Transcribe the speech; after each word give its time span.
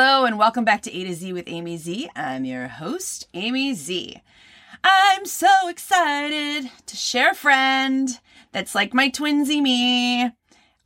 Hello, 0.00 0.26
and 0.26 0.38
welcome 0.38 0.64
back 0.64 0.82
to 0.82 0.96
A 0.96 1.04
to 1.06 1.12
Z 1.12 1.32
with 1.32 1.48
Amy 1.48 1.76
Z. 1.76 2.08
I'm 2.14 2.44
your 2.44 2.68
host, 2.68 3.26
Amy 3.34 3.74
Z. 3.74 4.22
I'm 4.84 5.26
so 5.26 5.48
excited 5.68 6.70
to 6.86 6.96
share 6.96 7.32
a 7.32 7.34
friend 7.34 8.08
that's 8.52 8.76
like 8.76 8.94
my 8.94 9.10
twinsy 9.10 9.60
me. 9.60 10.30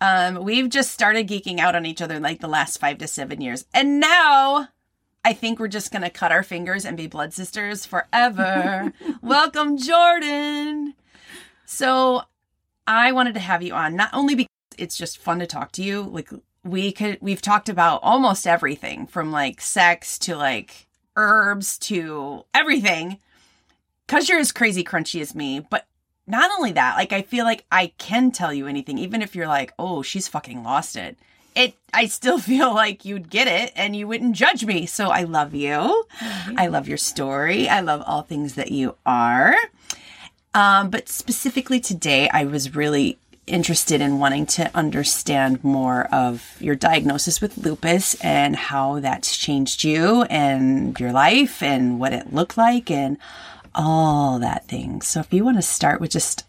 Um, 0.01 0.43
we've 0.43 0.71
just 0.71 0.93
started 0.93 1.29
geeking 1.29 1.59
out 1.59 1.75
on 1.75 1.85
each 1.85 2.01
other 2.01 2.19
like 2.19 2.41
the 2.41 2.49
last 2.49 2.79
five 2.79 2.97
to 2.99 3.07
seven 3.07 3.43
years. 3.43 3.67
And 3.75 4.01
now 4.01 4.69
I 5.23 5.35
think 5.35 5.59
we're 5.59 5.69
just 5.69 5.93
going 5.93 6.01
to 6.01 6.09
cut 6.09 6.33
our 6.33 6.43
fingers 6.43 6.87
and 6.87 6.97
be 6.97 7.07
blood 7.07 7.35
sisters 7.35 7.85
forever. 7.85 8.95
Welcome, 9.21 9.77
Jordan. 9.77 10.95
So 11.67 12.23
I 12.87 13.13
wanted 13.13 13.35
to 13.35 13.41
have 13.41 13.63
you 13.63 13.75
on, 13.75 13.95
not 13.95 14.09
only 14.15 14.37
because 14.37 14.49
it's 14.79 14.97
just 14.97 15.19
fun 15.19 15.41
to 15.41 15.47
talk 15.47 15.71
to 15.73 15.83
you, 15.83 16.01
like 16.01 16.31
we 16.65 16.93
could, 16.93 17.19
we've 17.21 17.43
talked 17.43 17.69
about 17.69 18.01
almost 18.03 18.47
everything 18.47 19.07
from 19.07 19.33
like 19.33 19.61
sex 19.61 20.19
to 20.21 20.37
like 20.37 20.87
herbs 21.17 21.79
to 21.79 22.45
everything. 22.55 23.19
Cause 24.09 24.29
you're 24.29 24.39
as 24.39 24.53
crazy 24.53 24.85
crunchy 24.85 25.21
as 25.21 25.35
me, 25.35 25.67
but 25.71 25.87
not 26.27 26.51
only 26.57 26.73
that, 26.73 26.97
like 26.97 27.13
I 27.13 27.23
feel 27.23 27.45
like 27.45 27.65
I 27.73 27.93
can 27.99 28.31
tell 28.31 28.53
you 28.53 28.67
anything, 28.67 28.99
even 28.99 29.23
if 29.23 29.35
you're 29.35 29.49
like, 29.49 29.73
oh, 29.79 30.03
she's 30.03 30.29
fucking 30.29 30.63
lost 30.63 30.97
it. 30.97 31.19
It 31.55 31.75
I 31.93 32.07
still 32.07 32.39
feel 32.53 32.75
like 32.75 33.05
you'd 33.05 33.31
get 33.31 33.49
it 33.49 33.73
and 33.77 33.97
you 33.97 34.07
wouldn't 34.07 34.37
judge 34.37 34.65
me. 34.65 34.87
So 34.87 35.09
I 35.09 35.25
love 35.25 35.55
you. 35.55 36.05
I 36.57 36.69
love 36.69 36.89
your 36.89 36.99
story. 36.99 37.69
I 37.69 37.81
love 37.81 38.03
all 38.07 38.23
things 38.23 38.55
that 38.55 38.71
you 38.71 38.97
are. 39.05 39.55
Um, 40.55 40.91
but 40.91 41.09
specifically 41.09 41.81
today, 41.81 42.29
I 42.29 42.45
was 42.45 42.75
really 42.75 43.19
interested 43.47 44.01
in 44.01 44.19
wanting 44.19 44.47
to 44.47 44.71
understand 44.75 45.63
more 45.65 46.05
of 46.13 46.57
your 46.61 46.77
diagnosis 46.77 47.41
with 47.41 47.59
lupus 47.59 48.15
and 48.23 48.55
how 48.55 49.01
that's 49.01 49.37
changed 49.37 49.83
you 49.83 50.23
and 50.25 50.99
your 51.01 51.13
life 51.13 51.63
and 51.63 51.99
what 51.99 52.13
it 52.13 52.33
looked 52.33 52.57
like 52.57 52.91
and 52.91 53.19
all 53.75 54.39
that 54.39 54.69
thing. 54.69 55.03
So 55.03 55.21
if 55.21 55.33
you 55.33 55.45
want 55.45 55.59
to 55.59 55.63
start 55.63 56.01
with 56.01 56.11
just, 56.11 56.45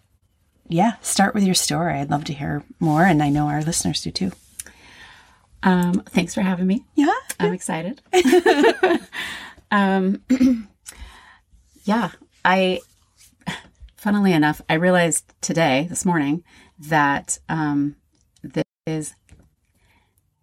yeah, 0.67 0.94
start 1.02 1.33
with 1.33 1.44
your 1.44 1.55
story. 1.55 1.94
I'd 1.94 2.11
love 2.11 2.25
to 2.25 2.33
hear 2.33 2.63
more. 2.80 3.03
And 3.03 3.23
I 3.23 3.30
know 3.30 3.47
our 3.47 3.63
listeners 3.63 4.02
do 4.02 4.11
too. 4.11 4.31
Um, 5.63 6.03
thanks 6.09 6.35
for 6.35 6.41
having 6.41 6.67
me. 6.67 6.83
Yeah. 6.95 7.13
I'm 7.39 7.53
excited. 7.53 8.02
um, 9.72 10.22
yeah, 11.85 12.11
I, 12.45 12.81
funnily 13.95 14.33
enough, 14.33 14.61
I 14.69 14.75
realized 14.75 15.33
today, 15.41 15.88
this 15.89 16.05
morning, 16.05 16.44
that 16.89 17.39
um, 17.49 17.95
this 18.41 18.63
is. 18.85 19.15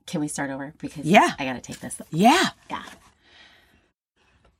Can 0.06 0.20
we 0.20 0.28
start 0.28 0.50
over? 0.50 0.74
Because 0.80 1.04
Yeah. 1.04 1.30
I 1.38 1.44
got 1.44 1.52
to 1.54 1.60
take 1.60 1.80
this. 1.80 2.00
Yeah. 2.10 2.48
Yeah. 2.68 2.82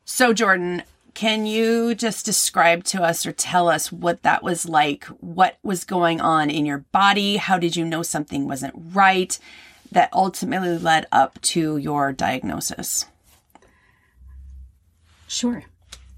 So, 0.05 0.33
Jordan, 0.33 0.83
can 1.15 1.45
you 1.47 1.95
just 1.95 2.25
describe 2.25 2.85
to 2.85 3.03
us 3.03 3.27
or 3.27 3.33
tell 3.33 3.69
us 3.69 3.91
what 3.91 4.23
that 4.23 4.43
was 4.45 4.69
like? 4.69 5.05
What 5.07 5.59
was 5.63 5.85
going 5.85 6.21
on 6.21 6.51
in 6.51 6.67
your 6.67 6.79
body? 6.93 7.37
How 7.37 7.59
did 7.59 7.75
you 7.75 7.85
know 7.85 8.03
something 8.03 8.47
wasn't 8.47 8.75
right 8.77 9.37
that 9.91 10.09
ultimately 10.13 10.79
led 10.79 11.07
up 11.11 11.41
to 11.43 11.77
your 11.79 12.13
diagnosis? 12.13 13.07
Sure. 15.27 15.65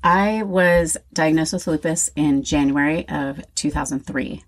I 0.04 0.42
was 0.42 0.96
diagnosed 1.12 1.52
with 1.52 1.66
lupus 1.66 2.10
in 2.16 2.42
January 2.42 3.08
of 3.08 3.42
2003. 3.54 4.42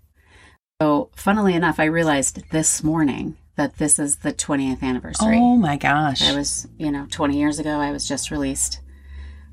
So, 0.81 1.09
funnily 1.15 1.53
enough, 1.53 1.79
I 1.79 1.85
realized 1.85 2.51
this 2.51 2.83
morning 2.83 3.37
that 3.55 3.77
this 3.77 3.97
is 3.97 4.17
the 4.17 4.33
20th 4.33 4.83
anniversary. 4.83 5.37
Oh 5.39 5.55
my 5.55 5.77
gosh. 5.77 6.21
I 6.21 6.35
was, 6.35 6.67
you 6.77 6.91
know, 6.91 7.07
20 7.09 7.37
years 7.39 7.59
ago, 7.59 7.79
I 7.79 7.91
was 7.91 8.05
just 8.05 8.29
released 8.29 8.81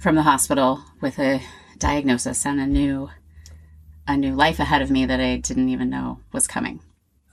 from 0.00 0.16
the 0.16 0.22
hospital 0.22 0.82
with 1.00 1.20
a 1.20 1.40
diagnosis 1.78 2.44
and 2.44 2.58
a 2.60 2.66
new 2.66 3.10
a 4.08 4.16
new 4.16 4.34
life 4.34 4.58
ahead 4.58 4.82
of 4.82 4.90
me 4.90 5.06
that 5.06 5.20
I 5.20 5.36
didn't 5.36 5.68
even 5.68 5.88
know 5.88 6.18
was 6.32 6.48
coming. 6.48 6.80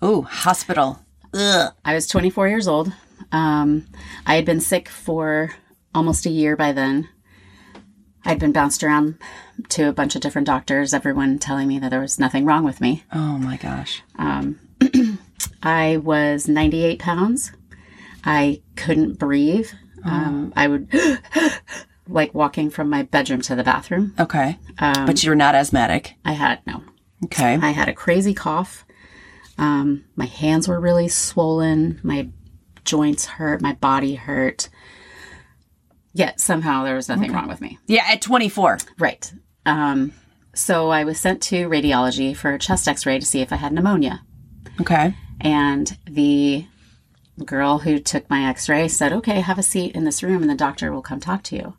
oh, 0.03 0.22
hospital. 0.22 1.00
Ugh. 1.34 1.74
I 1.84 1.96
was 1.96 2.06
24 2.06 2.47
years 2.47 2.68
old. 2.68 2.94
Um, 3.31 3.88
I 4.28 4.36
had 4.36 4.46
been 4.46 4.59
sick 4.59 4.88
for 4.88 5.50
almost 5.96 6.28
a 6.28 6.30
year 6.30 6.56
by 6.56 6.74
then. 6.74 7.09
I'd 8.25 8.40
been 8.40 8.52
bounced 8.52 8.84
around 8.84 9.18
to 9.69 9.88
a 9.88 9.94
bunch 9.94 10.16
of 10.16 10.22
different 10.22 10.47
doctors, 10.47 10.94
everyone 10.94 11.40
telling 11.40 11.68
me 11.68 11.80
that 11.80 11.90
there 11.90 12.02
was 12.02 12.19
nothing 12.19 12.46
wrong 12.46 12.63
with 12.63 12.81
me. 12.81 13.03
Oh 13.13 13.38
my 13.38 13.57
gosh. 13.57 14.02
Um, 14.18 14.59
I 15.63 15.97
was 15.97 16.47
98 16.47 17.00
pounds. 17.00 17.52
I 18.24 18.62
couldn't 18.75 19.19
breathe. 19.19 19.69
Um, 20.03 20.53
I 20.56 20.68
would 20.68 20.90
like 22.07 22.34
walking 22.34 22.69
from 22.69 22.90
my 22.90 23.03
bedroom 23.03 23.41
to 23.44 23.56
the 23.56 23.63
bathroom. 23.63 24.13
Okay. 24.19 24.57
Um, 24.80 25.06
but 25.06 25.24
you're 25.24 25.36
not 25.36 25.56
asthmatic. 25.56 26.16
I 26.25 26.34
had 26.34 26.66
no. 26.66 26.84
Okay. 27.25 27.57
I 27.62 27.72
had 27.72 27.90
a 27.90 27.94
crazy 27.94 28.34
cough. 28.34 28.86
Um, 29.57 30.06
my 30.16 30.25
hands 30.25 30.68
were 30.68 30.80
really 30.80 31.09
swollen. 31.09 32.00
My 32.03 32.30
joints 32.86 33.25
hurt. 33.25 33.62
My 33.62 33.74
body 33.74 34.16
hurt. 34.16 34.69
Yet 36.14 36.40
somehow 36.40 36.84
there 36.84 36.96
was 36.96 37.08
nothing 37.08 37.31
wrong 37.31 37.47
with 37.47 37.62
me. 37.62 37.78
yeah, 37.88 38.06
at 38.08 38.22
24. 38.22 38.80
Right. 38.97 39.31
Um, 39.66 40.14
so 40.53 40.90
I 40.90 41.03
was 41.03 41.20
sent 41.20 41.42
to 41.44 41.70
radiology 41.70 42.36
for 42.36 42.52
a 42.52 42.59
chest 42.59 42.88
x 42.88 43.06
ray 43.06 43.20
to 43.20 43.25
see 43.25 43.42
if 43.42 43.53
I 43.53 43.58
had 43.58 43.72
pneumonia. 43.72 44.24
Okay. 44.81 45.14
And 45.40 45.98
the 46.06 46.66
girl 47.46 47.80
who 47.80 48.00
took 48.00 48.30
my 48.30 48.50
x 48.50 48.68
ray 48.68 48.88
said, 48.88 49.14
okay, 49.14 49.40
have 49.42 49.59
a 49.59 49.64
seat 49.64 49.96
in 49.96 50.03
this 50.03 50.24
room 50.24 50.42
and 50.42 50.50
the 50.50 50.56
doctor 50.56 50.92
will 50.92 51.02
come 51.02 51.19
talk 51.19 51.44
to 51.44 51.56
you. 51.56 51.75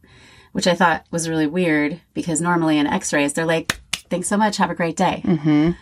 Which 0.53 0.67
I 0.67 0.75
thought 0.75 1.07
was 1.11 1.29
really 1.29 1.47
weird 1.47 2.01
because 2.15 2.41
normally 2.41 2.79
in 2.79 2.87
x 2.87 3.13
rays, 3.13 3.33
they're 3.33 3.45
like, 3.45 3.81
thanks 4.09 4.29
so 4.29 4.37
much, 4.37 4.57
have 4.57 4.71
a 4.71 4.75
great 4.75 4.97
day. 4.97 5.23
Mm-hmm. 5.25 5.73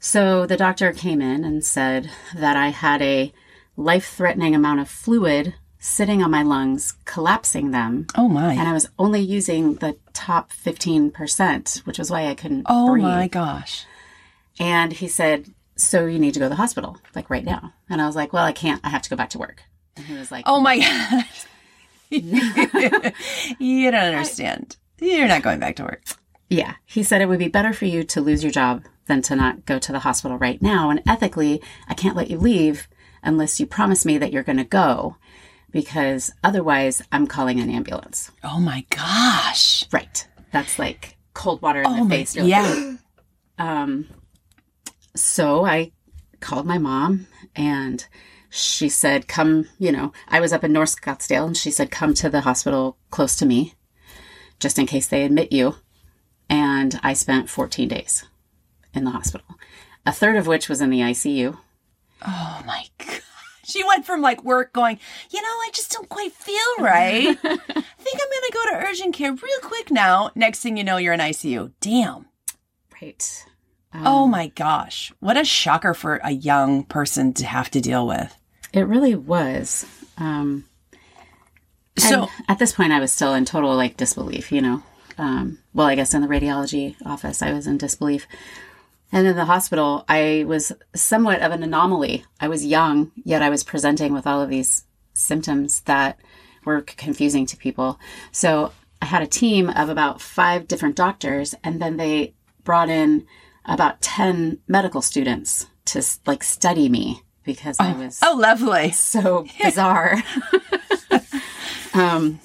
So 0.00 0.46
the 0.46 0.56
doctor 0.56 0.92
came 0.92 1.20
in 1.20 1.44
and 1.44 1.64
said 1.64 2.10
that 2.34 2.56
I 2.56 2.68
had 2.68 3.02
a 3.02 3.32
life 3.76 4.08
threatening 4.14 4.54
amount 4.54 4.80
of 4.80 4.88
fluid 4.88 5.54
sitting 5.78 6.22
on 6.22 6.30
my 6.30 6.42
lungs, 6.42 6.94
collapsing 7.04 7.70
them. 7.70 8.06
Oh 8.16 8.28
my. 8.28 8.52
And 8.52 8.68
I 8.68 8.72
was 8.72 8.88
only 8.98 9.20
using 9.20 9.74
the 9.74 9.96
top 10.12 10.50
15%, 10.52 11.78
which 11.86 11.98
was 11.98 12.10
why 12.10 12.26
I 12.26 12.34
couldn't 12.34 12.66
oh 12.66 12.90
breathe. 12.90 13.04
my 13.04 13.28
gosh. 13.28 13.84
And 14.58 14.92
he 14.92 15.08
said, 15.08 15.52
So 15.76 16.06
you 16.06 16.18
need 16.18 16.34
to 16.34 16.40
go 16.40 16.46
to 16.46 16.50
the 16.50 16.56
hospital, 16.56 16.98
like 17.14 17.30
right 17.30 17.44
now. 17.44 17.72
And 17.88 18.00
I 18.00 18.06
was 18.06 18.16
like, 18.16 18.32
Well, 18.32 18.44
I 18.44 18.52
can't. 18.52 18.80
I 18.84 18.88
have 18.88 19.02
to 19.02 19.10
go 19.10 19.16
back 19.16 19.30
to 19.30 19.38
work. 19.38 19.62
And 19.96 20.06
he 20.06 20.14
was 20.14 20.30
like, 20.30 20.44
Oh 20.46 20.60
my 20.60 20.78
gosh. 20.78 21.46
you 23.58 23.90
don't 23.90 24.14
understand. 24.14 24.76
You're 25.00 25.28
not 25.28 25.42
going 25.42 25.58
back 25.58 25.76
to 25.76 25.82
work. 25.84 26.04
Yeah. 26.48 26.74
He 26.84 27.02
said 27.02 27.20
it 27.20 27.28
would 27.28 27.38
be 27.38 27.48
better 27.48 27.72
for 27.72 27.84
you 27.84 28.04
to 28.04 28.20
lose 28.20 28.42
your 28.42 28.52
job 28.52 28.84
than 29.06 29.22
to 29.22 29.36
not 29.36 29.66
go 29.66 29.78
to 29.78 29.92
the 29.92 30.00
hospital 30.00 30.38
right 30.38 30.62
now. 30.62 30.90
And 30.90 31.02
ethically, 31.06 31.60
I 31.88 31.94
can't 31.94 32.16
let 32.16 32.30
you 32.30 32.38
leave 32.38 32.88
unless 33.22 33.58
you 33.58 33.66
promise 33.66 34.04
me 34.04 34.18
that 34.18 34.32
you're 34.32 34.42
going 34.42 34.58
to 34.58 34.64
go 34.64 35.16
because 35.76 36.32
otherwise 36.42 37.02
I'm 37.12 37.26
calling 37.26 37.60
an 37.60 37.68
ambulance. 37.70 38.30
Oh 38.42 38.58
my 38.58 38.86
gosh. 38.90 39.84
Right. 39.92 40.26
That's 40.52 40.78
like 40.78 41.16
cold 41.34 41.60
water 41.60 41.80
in 41.80 41.86
Oh 41.86 41.96
the 41.96 42.04
my 42.04 42.16
face. 42.16 42.34
Like, 42.34 42.48
yeah. 42.48 42.96
Um, 43.58 44.08
so 45.14 45.66
I 45.66 45.92
called 46.40 46.66
my 46.66 46.78
mom 46.78 47.26
and 47.54 48.06
she 48.48 48.88
said, 48.88 49.28
come, 49.28 49.68
you 49.78 49.92
know, 49.92 50.12
I 50.28 50.40
was 50.40 50.52
up 50.52 50.64
in 50.64 50.72
North 50.72 51.00
Scottsdale 51.00 51.46
and 51.46 51.56
she 51.56 51.70
said, 51.70 51.90
come 51.90 52.14
to 52.14 52.30
the 52.30 52.40
hospital 52.40 52.96
close 53.10 53.36
to 53.36 53.46
me 53.46 53.74
just 54.58 54.78
in 54.78 54.86
case 54.86 55.06
they 55.06 55.24
admit 55.24 55.52
you. 55.52 55.76
And 56.48 56.98
I 57.02 57.12
spent 57.12 57.50
14 57.50 57.88
days 57.88 58.24
in 58.94 59.04
the 59.04 59.10
hospital, 59.10 59.46
a 60.06 60.12
third 60.12 60.36
of 60.36 60.46
which 60.46 60.70
was 60.70 60.80
in 60.80 60.88
the 60.88 61.00
ICU. 61.00 61.58
Oh 62.26 62.62
my 62.66 62.86
god. 62.98 63.20
She 63.66 63.82
went 63.84 64.06
from 64.06 64.22
like 64.22 64.44
work 64.44 64.72
going, 64.72 64.98
you 65.30 65.42
know, 65.42 65.48
I 65.48 65.70
just 65.72 65.90
don't 65.90 66.08
quite 66.08 66.32
feel 66.32 66.56
right. 66.78 67.26
I 67.44 67.56
think 67.56 67.68
I'm 67.68 67.74
gonna 67.74 68.52
go 68.52 68.70
to 68.70 68.86
urgent 68.88 69.14
care 69.14 69.32
real 69.32 69.60
quick 69.62 69.90
now. 69.90 70.30
Next 70.34 70.60
thing 70.60 70.76
you 70.76 70.84
know, 70.84 70.96
you're 70.98 71.12
in 71.14 71.20
ICU. 71.20 71.72
Damn. 71.80 72.26
Right. 73.02 73.44
oh 73.94 74.26
my 74.26 74.48
gosh. 74.48 75.12
What 75.20 75.36
a 75.36 75.44
shocker 75.44 75.94
for 75.94 76.20
a 76.22 76.30
young 76.30 76.84
person 76.84 77.32
to 77.34 77.46
have 77.46 77.70
to 77.72 77.80
deal 77.80 78.06
with. 78.06 78.34
It 78.72 78.82
really 78.86 79.14
was. 79.14 79.84
Um, 80.16 80.64
So 81.98 82.22
And 82.22 82.30
at 82.48 82.58
this 82.58 82.72
point, 82.72 82.92
I 82.92 83.00
was 83.00 83.10
still 83.12 83.34
in 83.34 83.44
total 83.44 83.74
like 83.74 83.96
disbelief, 83.96 84.52
you 84.52 84.60
know. 84.60 84.82
Um, 85.18 85.58
well, 85.72 85.86
I 85.86 85.94
guess 85.94 86.12
in 86.14 86.20
the 86.20 86.28
radiology 86.28 86.94
office, 87.04 87.40
I 87.42 87.52
was 87.52 87.66
in 87.66 87.78
disbelief. 87.78 88.26
And 89.12 89.26
in 89.26 89.36
the 89.36 89.44
hospital, 89.44 90.04
I 90.08 90.44
was 90.46 90.72
somewhat 90.94 91.40
of 91.40 91.52
an 91.52 91.62
anomaly. 91.62 92.24
I 92.40 92.48
was 92.48 92.66
young, 92.66 93.12
yet 93.24 93.42
I 93.42 93.50
was 93.50 93.64
presenting 93.64 94.12
with 94.12 94.26
all 94.26 94.40
of 94.42 94.50
these 94.50 94.84
symptoms 95.14 95.80
that 95.82 96.18
were 96.64 96.80
confusing 96.82 97.46
to 97.46 97.56
people. 97.56 97.98
So 98.32 98.72
I 99.00 99.06
had 99.06 99.22
a 99.22 99.26
team 99.26 99.70
of 99.70 99.88
about 99.88 100.20
five 100.20 100.66
different 100.66 100.96
doctors, 100.96 101.54
and 101.62 101.80
then 101.80 101.96
they 101.96 102.34
brought 102.64 102.88
in 102.88 103.26
about 103.64 104.00
10 104.00 104.58
medical 104.66 105.02
students 105.02 105.66
to 105.86 106.02
like 106.26 106.42
study 106.42 106.88
me 106.88 107.22
because 107.44 107.76
I 107.78 107.92
was 107.92 108.18
oh 108.22 108.36
lovely. 108.36 108.90
so 108.90 109.46
bizarre. 109.62 110.22
Um, 111.96 112.40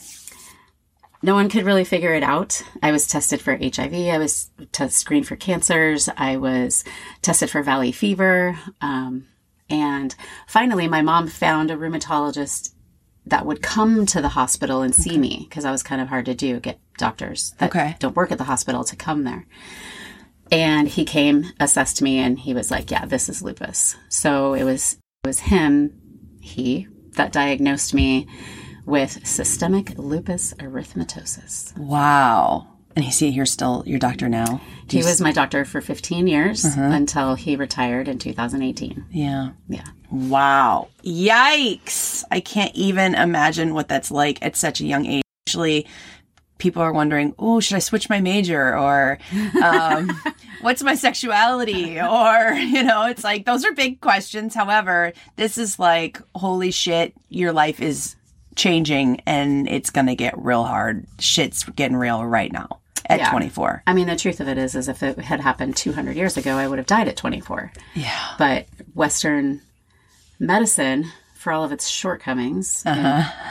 no 1.24 1.34
one 1.36 1.50
could 1.50 1.66
really 1.66 1.84
figure 1.84 2.14
it 2.14 2.24
out. 2.24 2.62
I 2.82 2.92
was 2.92 3.08
tested 3.08 3.42
for 3.42 3.56
HIV. 3.58 3.94
I 3.94 4.18
was 4.18 4.50
t- 4.72 4.88
screened 4.90 5.28
for 5.28 5.36
cancers. 5.36 6.10
I 6.18 6.38
was 6.38 6.84
tested 7.22 7.50
for 7.50 7.62
valley 7.64 7.92
fever. 7.92 8.58
Um, 8.82 9.28
and 9.70 10.16
finally, 10.48 10.88
my 10.88 11.02
mom 11.02 11.28
found 11.28 11.72
a 11.72 11.78
rheumatologist 11.78 12.74
that 13.26 13.46
would 13.46 13.62
come 13.62 14.06
to 14.08 14.22
the 14.22 14.30
hospital 14.30 14.82
and 14.82 14.96
see 14.96 15.18
me 15.18 15.46
because 15.48 15.64
I 15.64 15.72
was 15.72 15.84
kind 15.84 16.02
of 16.02 16.08
hard 16.10 16.26
to 16.26 16.34
do, 16.34 16.60
get 16.60 16.80
doctors 16.98 17.54
that 17.60 17.70
Okay. 17.70 17.96
don't 18.00 18.16
work 18.16 18.32
at 18.32 18.38
the 18.40 18.46
hospital 18.46 18.84
to 18.84 18.96
come 18.96 19.24
there. 19.24 19.46
And 20.52 20.88
he 20.88 21.06
came, 21.06 21.46
assessed 21.60 22.02
me, 22.02 22.18
and 22.20 22.38
he 22.38 22.54
was 22.54 22.72
like, 22.72 22.92
"Yeah, 22.92 23.06
this 23.06 23.30
is 23.30 23.42
lupus." 23.42 23.96
So 24.10 24.54
it 24.54 24.64
was 24.66 24.98
it 25.24 25.28
was 25.28 25.40
him, 25.40 25.94
he 26.42 26.88
that 27.14 27.32
diagnosed 27.32 27.94
me 27.94 28.28
with 28.86 29.26
systemic 29.26 29.98
lupus 29.98 30.54
erythematosus. 30.56 31.78
Wow. 31.78 32.68
And 32.96 33.06
you 33.06 33.12
he's 33.12 33.34
here's 33.34 33.52
still 33.52 33.84
your 33.86 34.00
doctor 34.00 34.28
now. 34.28 34.60
He 34.90 34.98
was 34.98 35.22
my 35.22 35.32
doctor 35.32 35.64
for 35.64 35.80
15 35.80 36.28
years 36.28 36.66
until 36.66 37.36
he 37.36 37.56
retired 37.56 38.10
in 38.10 38.20
2018. 38.20 39.06
Yeah. 39.12 39.52
Yeah. 39.70 39.86
Wow. 40.12 40.90
Yikes. 41.04 42.24
I 42.30 42.42
can't 42.42 42.76
even 42.76 43.16
imagine 43.16 43.74
what 43.74 43.88
that's 43.88 44.12
like 44.12 44.40
at 44.42 44.58
such 44.58 44.82
a 44.82 44.86
young 44.86 45.06
age. 45.06 45.24
Usually 45.48 45.88
people 46.58 46.82
are 46.82 46.94
wondering, 46.94 47.34
oh, 47.40 47.60
should 47.60 47.76
I 47.76 47.80
switch 47.80 48.10
my 48.10 48.20
major? 48.20 48.78
Or 48.78 49.18
um, 49.64 50.12
what's 50.62 50.84
my 50.84 50.96
sexuality? 50.96 52.00
Or, 52.00 52.52
you 52.54 52.84
know, 52.84 53.06
it's 53.08 53.24
like 53.24 53.46
those 53.46 53.64
are 53.64 53.72
big 53.74 54.02
questions. 54.02 54.54
However, 54.54 55.14
this 55.38 55.58
is 55.58 55.80
like, 55.80 56.22
holy 56.36 56.72
shit, 56.72 57.14
your 57.30 57.54
life 57.54 57.82
is 57.82 58.16
changing 58.56 59.22
and 59.26 59.68
it's 59.68 59.90
going 59.90 60.08
to 60.08 60.16
get 60.16 60.38
real 60.38 60.64
hard. 60.64 61.06
Shit's 61.20 61.64
getting 61.64 61.98
real 61.98 62.26
right 62.26 62.52
now 62.52 62.80
at 63.08 63.20
Yeah. 63.20 63.30
24. 63.32 63.84
I 63.88 63.94
mean, 63.94 64.08
the 64.08 64.16
truth 64.16 64.40
of 64.40 64.48
it 64.48 64.58
is, 64.58 64.76
is 64.76 64.88
if 64.88 65.02
it 65.04 65.20
had 65.20 65.40
happened 65.40 65.76
200 65.76 66.16
years 66.16 66.38
ago, 66.38 66.56
I 66.58 66.68
would 66.68 66.78
have 66.78 66.88
died 66.88 67.08
at 67.08 67.18
24. 67.18 67.72
Yeah. 67.96 68.36
But 68.38 68.68
Western 68.94 69.62
medicine, 70.40 71.06
for 71.36 71.52
all 71.52 71.64
of 71.64 71.72
its 71.72 71.88
shortcomings 71.88 72.84
in 72.86 73.06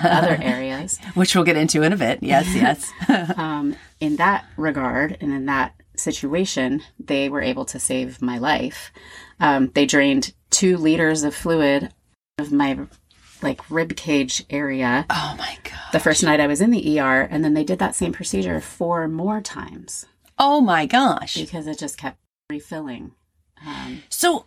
other 0.05 0.38
areas, 0.41 0.99
Which 1.14 1.35
we'll 1.35 1.44
get 1.44 1.56
into 1.56 1.82
in 1.82 1.93
a 1.93 1.96
bit. 1.96 2.23
Yes, 2.23 2.46
yes. 2.55 2.93
um, 3.37 3.76
in 3.99 4.17
that 4.17 4.44
regard 4.56 5.17
and 5.20 5.32
in 5.32 5.46
that 5.46 5.75
situation, 5.96 6.82
they 6.99 7.29
were 7.29 7.43
able 7.43 7.64
to 7.67 7.79
save 7.81 8.23
my 8.23 8.38
life. 8.38 8.93
Um, 9.41 9.70
they 9.75 9.87
drained 9.87 10.32
two 10.50 10.76
liters 10.76 11.25
of 11.25 11.35
fluid 11.35 11.93
of 12.38 12.53
my 12.53 12.79
like 13.43 13.61
rib 13.71 13.97
cage 13.97 14.45
area 14.51 15.07
oh 15.11 15.35
my 15.39 15.57
God. 15.65 15.73
the 15.93 16.01
first 16.01 16.23
night 16.23 16.41
I 16.41 16.47
was 16.47 16.61
in 16.61 16.71
the 16.71 17.01
ER, 17.01 17.23
and 17.23 17.45
then 17.45 17.55
they 17.55 17.65
did 17.65 17.79
that 17.79 17.95
same 17.95 18.13
procedure 18.13 18.61
four 18.61 19.09
more 19.09 19.41
times 19.41 20.07
Oh 20.39 20.61
my 20.61 20.87
gosh. 20.87 21.35
because 21.35 21.67
it 21.67 21.79
just 21.79 21.99
kept 21.99 22.19
refilling. 22.51 23.13
Um, 23.67 24.03
So, 24.09 24.47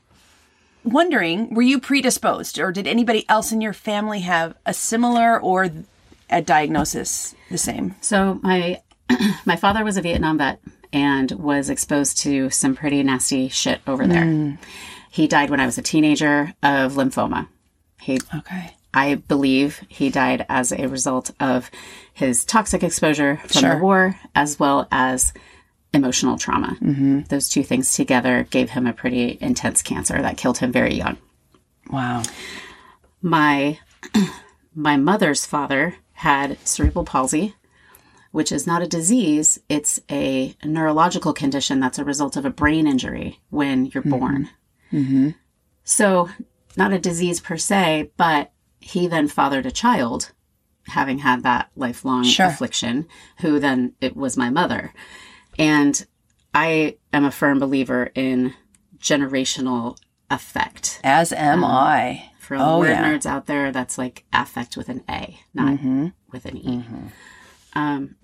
wondering, 0.83 1.53
were 1.53 1.61
you 1.61 1.79
predisposed, 1.79 2.59
or 2.59 2.71
did 2.71 2.87
anybody 2.87 3.25
else 3.29 3.51
in 3.51 3.61
your 3.61 3.73
family 3.73 4.21
have 4.21 4.55
a 4.65 4.73
similar 4.73 5.39
or 5.39 5.69
a 6.29 6.41
diagnosis 6.41 7.35
the 7.51 7.57
same? 7.57 7.95
so 8.01 8.39
my 8.41 8.81
my 9.45 9.55
father 9.55 9.83
was 9.83 9.97
a 9.97 10.01
Vietnam 10.01 10.37
vet 10.37 10.59
and 10.91 11.31
was 11.31 11.69
exposed 11.69 12.17
to 12.19 12.49
some 12.49 12.75
pretty 12.75 13.01
nasty 13.03 13.49
shit 13.49 13.81
over 13.87 14.07
there. 14.07 14.57
He 15.11 15.27
died 15.27 15.49
when 15.49 15.59
I 15.59 15.65
was 15.65 15.77
a 15.77 15.81
teenager 15.83 16.53
of 16.63 16.93
lymphoma. 16.93 17.47
He 18.01 18.19
Okay. 18.35 18.73
I 18.93 19.15
believe 19.15 19.81
he 19.87 20.09
died 20.09 20.45
as 20.49 20.71
a 20.71 20.87
result 20.87 21.31
of 21.39 21.71
his 22.13 22.45
toxic 22.45 22.83
exposure 22.83 23.37
from 23.37 23.61
Sure. 23.61 23.75
the 23.75 23.81
war, 23.81 24.19
as 24.35 24.59
well 24.59 24.87
as 24.91 25.33
emotional 25.93 26.37
trauma. 26.37 26.77
Mm-hmm. 26.81 27.21
Those 27.29 27.49
two 27.49 27.63
things 27.63 27.93
together 27.93 28.47
gave 28.49 28.71
him 28.71 28.85
a 28.87 28.93
pretty 28.93 29.37
intense 29.41 29.81
cancer 29.81 30.21
that 30.21 30.37
killed 30.37 30.59
him 30.59 30.71
very 30.71 30.93
young. 30.93 31.17
Wow. 31.89 32.23
My 33.21 33.79
my 34.75 34.97
mother's 34.97 35.45
father 35.45 35.95
had 36.13 36.57
cerebral 36.67 37.05
palsy, 37.05 37.55
which 38.31 38.51
is 38.51 38.65
not 38.67 38.81
a 38.81 38.87
disease; 38.87 39.59
it's 39.69 39.99
a 40.11 40.55
neurological 40.63 41.33
condition 41.33 41.79
that's 41.79 41.99
a 41.99 42.03
result 42.05 42.35
of 42.37 42.45
a 42.45 42.49
brain 42.49 42.87
injury 42.87 43.39
when 43.49 43.85
you're 43.87 44.03
born. 44.03 44.49
So, 45.83 46.29
not 46.77 46.93
a 46.93 46.99
disease 46.99 47.39
per 47.41 47.57
se, 47.57 48.11
but 48.17 48.51
he 48.83 49.07
then 49.07 49.27
fathered 49.27 49.65
a 49.65 49.71
child 49.71 50.31
having 50.87 51.19
had 51.19 51.43
that 51.43 51.69
lifelong 51.75 52.23
Sure. 52.23 52.47
affliction, 52.47 53.07
who 53.39 53.59
then 53.59 53.93
it 54.01 54.15
was 54.17 54.35
my 54.35 54.49
mother. 54.49 54.93
And 55.57 56.05
I 56.53 56.97
am 57.13 57.23
a 57.25 57.31
firm 57.31 57.59
believer 57.59 58.11
in 58.15 58.53
generational 58.99 59.97
affect. 60.29 60.99
As 61.03 61.31
am 61.31 61.63
um, 61.63 61.71
I. 61.71 62.29
For 62.39 62.55
all 62.57 62.79
Oh, 62.79 62.83
the 62.83 62.89
word 62.89 62.93
yeah. 62.95 63.03
nerds 63.13 63.25
out 63.25 63.45
there, 63.45 63.71
that's 63.71 63.97
like 63.97 64.25
affect 64.33 64.75
with 64.75 64.89
an 64.89 65.03
A, 65.09 65.39
not 65.53 65.73
mm-hmm. 65.73 66.07
with 66.31 66.45
an 66.45 66.57
E. 66.57 66.77
Mm-hmm. 66.83 67.07
Um, 67.75 68.15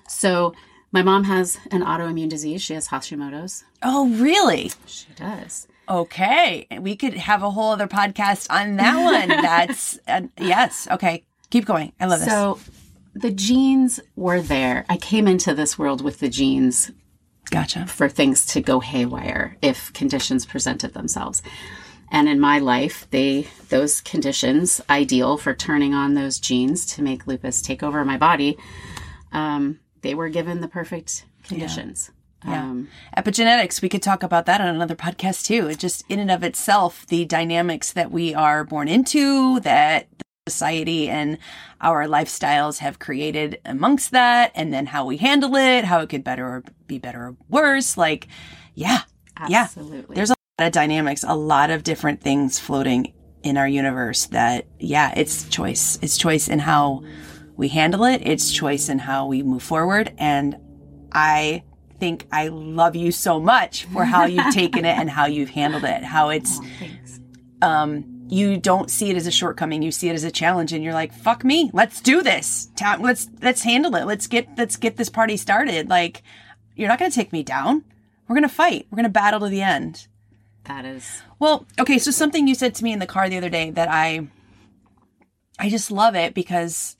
so 0.08 0.52
my 0.92 1.02
mom 1.02 1.24
has 1.24 1.58
an 1.70 1.82
autoimmune 1.82 2.28
disease. 2.28 2.60
She 2.62 2.74
has 2.74 2.88
Hashimoto's. 2.88 3.64
Oh, 3.82 4.08
really? 4.10 4.70
She 4.86 5.08
does. 5.16 5.66
Okay. 5.88 6.66
We 6.80 6.96
could 6.96 7.14
have 7.14 7.42
a 7.42 7.50
whole 7.50 7.72
other 7.72 7.88
podcast 7.88 8.46
on 8.50 8.76
that 8.76 8.96
one. 8.96 9.28
That's, 9.42 9.98
uh, 10.06 10.22
yes. 10.38 10.88
Okay. 10.90 11.24
Keep 11.50 11.66
going. 11.66 11.92
I 12.00 12.06
love 12.06 12.20
this. 12.20 12.28
So 12.28 12.58
the 13.14 13.30
genes 13.30 14.00
were 14.16 14.40
there. 14.40 14.84
I 14.88 14.96
came 14.96 15.28
into 15.28 15.54
this 15.54 15.78
world 15.78 16.02
with 16.02 16.20
the 16.20 16.28
genes 16.28 16.90
Gotcha. 17.50 17.86
for 17.86 18.08
things 18.08 18.46
to 18.46 18.60
go 18.60 18.80
haywire 18.80 19.56
if 19.60 19.92
conditions 19.92 20.46
presented 20.46 20.94
themselves. 20.94 21.42
And 22.10 22.28
in 22.28 22.40
my 22.40 22.58
life, 22.58 23.06
they 23.10 23.48
those 23.70 24.02
conditions 24.02 24.82
ideal 24.90 25.38
for 25.38 25.54
turning 25.54 25.94
on 25.94 26.14
those 26.14 26.38
genes 26.38 26.84
to 26.94 27.02
make 27.02 27.26
lupus 27.26 27.62
take 27.62 27.82
over 27.82 28.04
my 28.04 28.18
body. 28.18 28.58
Um, 29.32 29.80
they 30.02 30.14
were 30.14 30.28
given 30.28 30.60
the 30.60 30.68
perfect 30.68 31.24
conditions. 31.42 32.10
Yeah. 32.10 32.21
Um, 32.44 32.88
Epigenetics, 33.16 33.82
we 33.82 33.88
could 33.88 34.02
talk 34.02 34.22
about 34.22 34.46
that 34.46 34.60
on 34.60 34.68
another 34.68 34.96
podcast 34.96 35.46
too. 35.46 35.68
It 35.68 35.78
just 35.78 36.04
in 36.08 36.18
and 36.18 36.30
of 36.30 36.42
itself, 36.42 37.06
the 37.06 37.24
dynamics 37.24 37.92
that 37.92 38.10
we 38.10 38.34
are 38.34 38.64
born 38.64 38.88
into, 38.88 39.60
that 39.60 40.08
society 40.48 41.08
and 41.08 41.38
our 41.80 42.06
lifestyles 42.06 42.78
have 42.78 42.98
created 42.98 43.60
amongst 43.64 44.10
that, 44.10 44.50
and 44.54 44.72
then 44.72 44.86
how 44.86 45.04
we 45.04 45.16
handle 45.16 45.54
it, 45.56 45.84
how 45.84 46.00
it 46.00 46.08
could 46.08 46.24
better 46.24 46.46
or 46.46 46.64
be 46.86 46.98
better 46.98 47.26
or 47.26 47.36
worse. 47.48 47.96
Like, 47.96 48.26
yeah, 48.74 49.02
yeah. 49.48 49.62
absolutely. 49.62 50.16
There's 50.16 50.30
a 50.30 50.36
lot 50.58 50.66
of 50.66 50.72
dynamics, 50.72 51.24
a 51.26 51.36
lot 51.36 51.70
of 51.70 51.84
different 51.84 52.20
things 52.20 52.58
floating 52.58 53.12
in 53.42 53.56
our 53.56 53.68
universe 53.68 54.26
that, 54.26 54.66
yeah, 54.78 55.12
it's 55.16 55.48
choice. 55.48 55.98
It's 56.02 56.16
choice 56.16 56.48
in 56.48 56.60
how 56.60 57.04
we 57.56 57.68
handle 57.68 58.04
it. 58.04 58.22
It's 58.24 58.50
choice 58.50 58.88
in 58.88 58.98
how 59.00 59.26
we 59.26 59.42
move 59.42 59.62
forward. 59.62 60.12
And 60.18 60.56
I 61.12 61.62
think 62.02 62.26
I 62.32 62.48
love 62.48 62.96
you 62.96 63.12
so 63.12 63.38
much 63.38 63.84
for 63.84 64.04
how 64.04 64.24
you've 64.24 64.52
taken 64.52 64.84
it 64.84 64.98
and 64.98 65.08
how 65.08 65.26
you've 65.26 65.50
handled 65.50 65.84
it. 65.84 66.02
How 66.02 66.30
it's, 66.30 66.58
Thanks. 66.80 67.20
um, 67.62 68.26
you 68.26 68.56
don't 68.56 68.90
see 68.90 69.08
it 69.10 69.16
as 69.16 69.28
a 69.28 69.30
shortcoming. 69.30 69.82
You 69.82 69.92
see 69.92 70.08
it 70.08 70.14
as 70.14 70.24
a 70.24 70.30
challenge, 70.32 70.72
and 70.72 70.82
you're 70.82 70.94
like, 70.94 71.12
"Fuck 71.12 71.44
me, 71.44 71.70
let's 71.72 72.00
do 72.00 72.20
this. 72.20 72.70
Let's 72.98 73.28
let's 73.40 73.62
handle 73.62 73.94
it. 73.94 74.04
Let's 74.04 74.26
get 74.26 74.48
let's 74.58 74.76
get 74.76 74.96
this 74.96 75.08
party 75.08 75.36
started." 75.36 75.88
Like, 75.88 76.24
you're 76.74 76.88
not 76.88 76.98
going 76.98 77.10
to 77.10 77.14
take 77.14 77.32
me 77.32 77.44
down. 77.44 77.84
We're 78.26 78.34
going 78.34 78.48
to 78.48 78.54
fight. 78.54 78.88
We're 78.90 78.96
going 78.96 79.04
to 79.04 79.10
battle 79.10 79.38
to 79.38 79.48
the 79.48 79.62
end. 79.62 80.08
That 80.64 80.84
is 80.84 81.22
Well, 81.38 81.66
okay, 81.78 81.98
so 81.98 82.10
something 82.10 82.48
you 82.48 82.56
said 82.56 82.74
to 82.76 82.84
me 82.84 82.92
in 82.92 82.98
the 82.98 83.06
car 83.06 83.28
the 83.28 83.36
other 83.36 83.48
day 83.48 83.70
that 83.70 83.88
I 83.88 84.26
I 85.56 85.68
just 85.68 85.92
love 85.92 86.16
it 86.16 86.34
because 86.34 86.96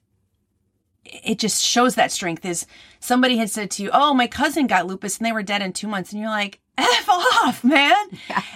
it 1.22 1.38
just 1.38 1.62
shows 1.62 1.94
that 1.96 2.10
strength 2.12 2.44
is 2.44 2.66
somebody 3.00 3.36
had 3.36 3.50
said 3.50 3.70
to 3.72 3.82
you, 3.82 3.90
"Oh, 3.92 4.14
my 4.14 4.26
cousin 4.26 4.66
got 4.66 4.86
lupus 4.86 5.18
and 5.18 5.26
they 5.26 5.32
were 5.32 5.42
dead 5.42 5.62
in 5.62 5.72
2 5.72 5.86
months." 5.88 6.12
And 6.12 6.20
you're 6.20 6.30
like, 6.30 6.60
"F 6.78 7.08
off, 7.08 7.62
man." 7.64 7.94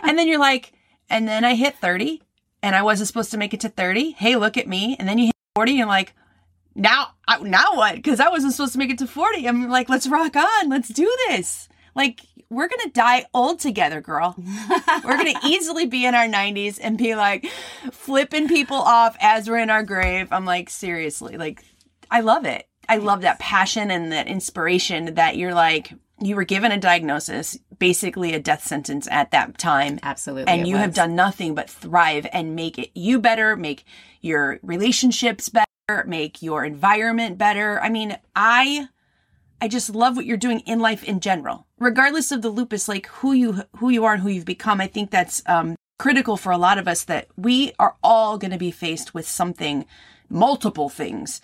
and 0.02 0.18
then 0.18 0.26
you're 0.28 0.38
like, 0.38 0.72
"And 1.10 1.26
then 1.28 1.44
I 1.44 1.54
hit 1.54 1.76
30 1.80 2.22
and 2.62 2.74
I 2.74 2.82
wasn't 2.82 3.08
supposed 3.08 3.30
to 3.32 3.38
make 3.38 3.52
it 3.54 3.60
to 3.60 3.68
30. 3.68 4.12
Hey, 4.12 4.36
look 4.36 4.56
at 4.56 4.66
me." 4.68 4.96
And 4.98 5.08
then 5.08 5.18
you 5.18 5.26
hit 5.26 5.34
40 5.54 5.72
and 5.72 5.78
you're 5.78 5.86
like, 5.88 6.14
"Now, 6.74 7.08
I- 7.28 7.38
now 7.40 7.74
what?" 7.74 8.02
Cuz 8.02 8.20
I 8.20 8.28
wasn't 8.28 8.52
supposed 8.54 8.72
to 8.72 8.78
make 8.78 8.90
it 8.90 8.98
to 8.98 9.06
40. 9.06 9.46
I'm 9.46 9.68
like, 9.68 9.88
"Let's 9.88 10.06
rock 10.06 10.36
on. 10.36 10.68
Let's 10.68 10.88
do 10.88 11.10
this." 11.28 11.68
Like, 11.94 12.20
we're 12.50 12.68
going 12.68 12.82
to 12.84 12.90
die 12.90 13.24
old 13.34 13.58
together, 13.58 14.00
girl. 14.02 14.36
We're 15.02 15.16
going 15.16 15.34
to 15.40 15.46
easily 15.46 15.86
be 15.86 16.04
in 16.06 16.14
our 16.14 16.26
90s 16.28 16.78
and 16.80 16.96
be 16.98 17.14
like 17.16 17.46
flipping 17.90 18.48
people 18.48 18.76
off 18.76 19.16
as 19.20 19.48
we're 19.48 19.58
in 19.58 19.70
our 19.70 19.82
grave. 19.82 20.28
I'm 20.30 20.44
like, 20.44 20.68
seriously, 20.70 21.38
like, 21.38 21.64
I 22.10 22.20
love 22.20 22.44
it. 22.44 22.68
I 22.88 22.96
love 22.96 23.22
that 23.22 23.38
passion 23.38 23.90
and 23.90 24.12
that 24.12 24.28
inspiration 24.28 25.14
that 25.14 25.36
you're 25.36 25.54
like, 25.54 25.92
you 26.20 26.36
were 26.36 26.44
given 26.44 26.72
a 26.72 26.78
diagnosis, 26.78 27.58
basically 27.78 28.32
a 28.32 28.40
death 28.40 28.64
sentence 28.64 29.06
at 29.10 29.32
that 29.32 29.58
time. 29.58 29.98
absolutely. 30.02 30.52
And 30.52 30.66
you 30.66 30.76
have 30.76 30.94
done 30.94 31.14
nothing 31.14 31.54
but 31.54 31.68
thrive 31.68 32.26
and 32.32 32.54
make 32.56 32.78
it 32.78 32.90
you 32.94 33.20
better, 33.20 33.56
make 33.56 33.84
your 34.20 34.58
relationships 34.62 35.48
better, 35.48 36.04
make 36.06 36.42
your 36.42 36.64
environment 36.64 37.38
better. 37.38 37.80
I 37.80 37.88
mean, 37.88 38.18
I 38.34 38.88
I 39.60 39.68
just 39.68 39.94
love 39.94 40.16
what 40.16 40.26
you're 40.26 40.36
doing 40.36 40.60
in 40.60 40.80
life 40.80 41.02
in 41.02 41.20
general. 41.20 41.66
Regardless 41.78 42.30
of 42.30 42.42
the 42.42 42.50
lupus, 42.50 42.88
like 42.88 43.06
who 43.06 43.32
you 43.32 43.62
who 43.76 43.90
you 43.90 44.04
are 44.04 44.14
and 44.14 44.22
who 44.22 44.28
you've 44.28 44.44
become, 44.44 44.80
I 44.80 44.86
think 44.86 45.10
that's 45.10 45.42
um, 45.46 45.76
critical 45.98 46.36
for 46.36 46.52
a 46.52 46.58
lot 46.58 46.78
of 46.78 46.88
us 46.88 47.04
that 47.04 47.28
we 47.36 47.72
are 47.78 47.96
all 48.02 48.38
going 48.38 48.50
to 48.50 48.58
be 48.58 48.70
faced 48.70 49.14
with 49.14 49.26
something, 49.26 49.86
multiple 50.28 50.88
things. 50.88 51.40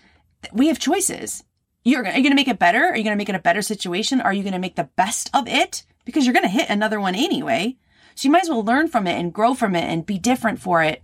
We 0.52 0.68
have 0.68 0.78
choices. 0.78 1.44
You're, 1.84 2.06
are 2.06 2.16
you 2.16 2.22
going 2.22 2.30
to 2.30 2.36
make 2.36 2.48
it 2.48 2.58
better? 2.58 2.84
Are 2.84 2.96
you 2.96 3.02
going 3.02 3.14
to 3.14 3.18
make 3.18 3.28
it 3.28 3.34
a 3.34 3.40
better 3.40 3.62
situation? 3.62 4.20
Are 4.20 4.32
you 4.32 4.42
going 4.42 4.52
to 4.52 4.58
make 4.58 4.76
the 4.76 4.88
best 4.96 5.30
of 5.34 5.48
it? 5.48 5.84
Because 6.04 6.24
you're 6.24 6.34
going 6.34 6.44
to 6.44 6.48
hit 6.48 6.70
another 6.70 7.00
one 7.00 7.14
anyway. 7.14 7.76
So 8.14 8.26
you 8.26 8.32
might 8.32 8.42
as 8.42 8.48
well 8.48 8.64
learn 8.64 8.88
from 8.88 9.06
it 9.06 9.18
and 9.18 9.32
grow 9.32 9.54
from 9.54 9.74
it 9.74 9.84
and 9.84 10.06
be 10.06 10.18
different 10.18 10.60
for 10.60 10.82
it 10.82 11.02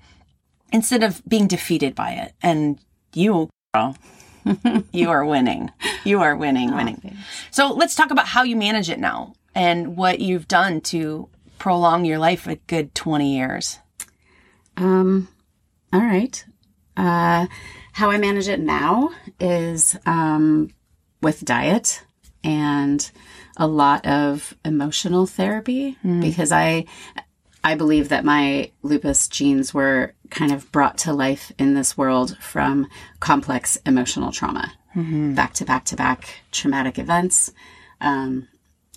instead 0.73 1.03
of 1.03 1.23
being 1.27 1.47
defeated 1.47 1.95
by 1.95 2.13
it. 2.13 2.35
And 2.43 2.79
you, 3.15 3.51
girl, 3.75 3.97
you 4.93 5.11
are 5.11 5.25
winning. 5.25 5.71
You 6.05 6.21
are 6.21 6.37
winning, 6.37 6.75
winning. 6.75 7.17
So 7.51 7.73
let's 7.73 7.95
talk 7.95 8.11
about 8.11 8.29
how 8.29 8.43
you 8.43 8.57
manage 8.57 8.91
it 8.91 8.99
now 8.99 9.35
and 9.55 9.97
what 9.97 10.21
you've 10.21 10.49
done 10.49 10.81
to 10.83 11.29
prolong 11.59 12.05
your 12.05 12.19
life 12.19 12.47
a 12.47 12.57
good 12.57 12.95
20 12.95 13.35
years. 13.35 13.79
Um, 14.77 15.29
all 15.93 16.01
right. 16.01 16.45
Uh, 16.99 17.47
how 17.93 18.11
I 18.11 18.19
manage 18.19 18.49
it 18.49 18.61
now 18.61 19.11
is 19.41 19.97
um, 20.07 20.71
with 21.23 21.45
diet 21.45 22.03
and 22.45 23.11
a 23.57 23.67
lot 23.67 24.07
of 24.07 24.55
emotional 24.65 25.27
therapy 25.27 25.97
because 26.21 26.53
I 26.53 26.85
I 27.65 27.75
believe 27.75 28.09
that 28.11 28.25
my 28.25 28.71
lupus 28.83 29.27
genes 29.29 29.75
were 29.75 30.15
kind 30.31 30.53
of 30.53 30.71
brought 30.71 30.97
to 30.99 31.13
life 31.13 31.51
in 31.59 31.75
this 31.75 31.99
world 31.99 32.37
from 32.39 32.87
complex 33.21 33.77
emotional 33.85 34.31
trauma, 34.31 34.73
back 35.35 35.55
to 35.55 35.65
back 35.65 35.85
to 35.87 35.97
back 35.97 36.43
traumatic 36.53 36.99
events, 36.99 37.53
um, 38.01 38.47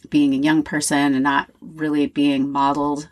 being 0.10 0.34
a 0.34 0.38
young 0.38 0.62
person 0.63 1.15
and 1.15 1.24
not 1.24 1.50
really 1.60 2.05
being 2.05 2.51
modeled 2.51 3.10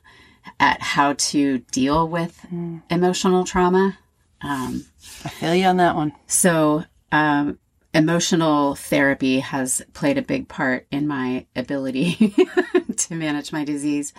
at 0.60 0.82
how 0.82 1.14
to 1.14 1.60
deal 1.72 2.08
with 2.08 2.46
emotional 2.92 3.44
trauma. 3.44 3.98
Um, 4.42 4.86
I 5.26 5.30
feel 5.30 5.54
you 5.56 5.66
on 5.66 5.78
that 5.78 5.96
one. 5.96 6.14
so, 6.28 6.84
um, 7.12 7.60
emotional 7.94 8.76
therapy 8.76 9.40
has 9.40 9.82
played 9.94 10.18
a 10.18 10.22
big 10.22 10.48
part 10.48 10.86
in 10.92 11.08
my 11.08 11.46
ability 11.56 12.36
to 12.98 13.16
manage 13.16 13.52
my 13.52 13.64
disease. 13.64 14.14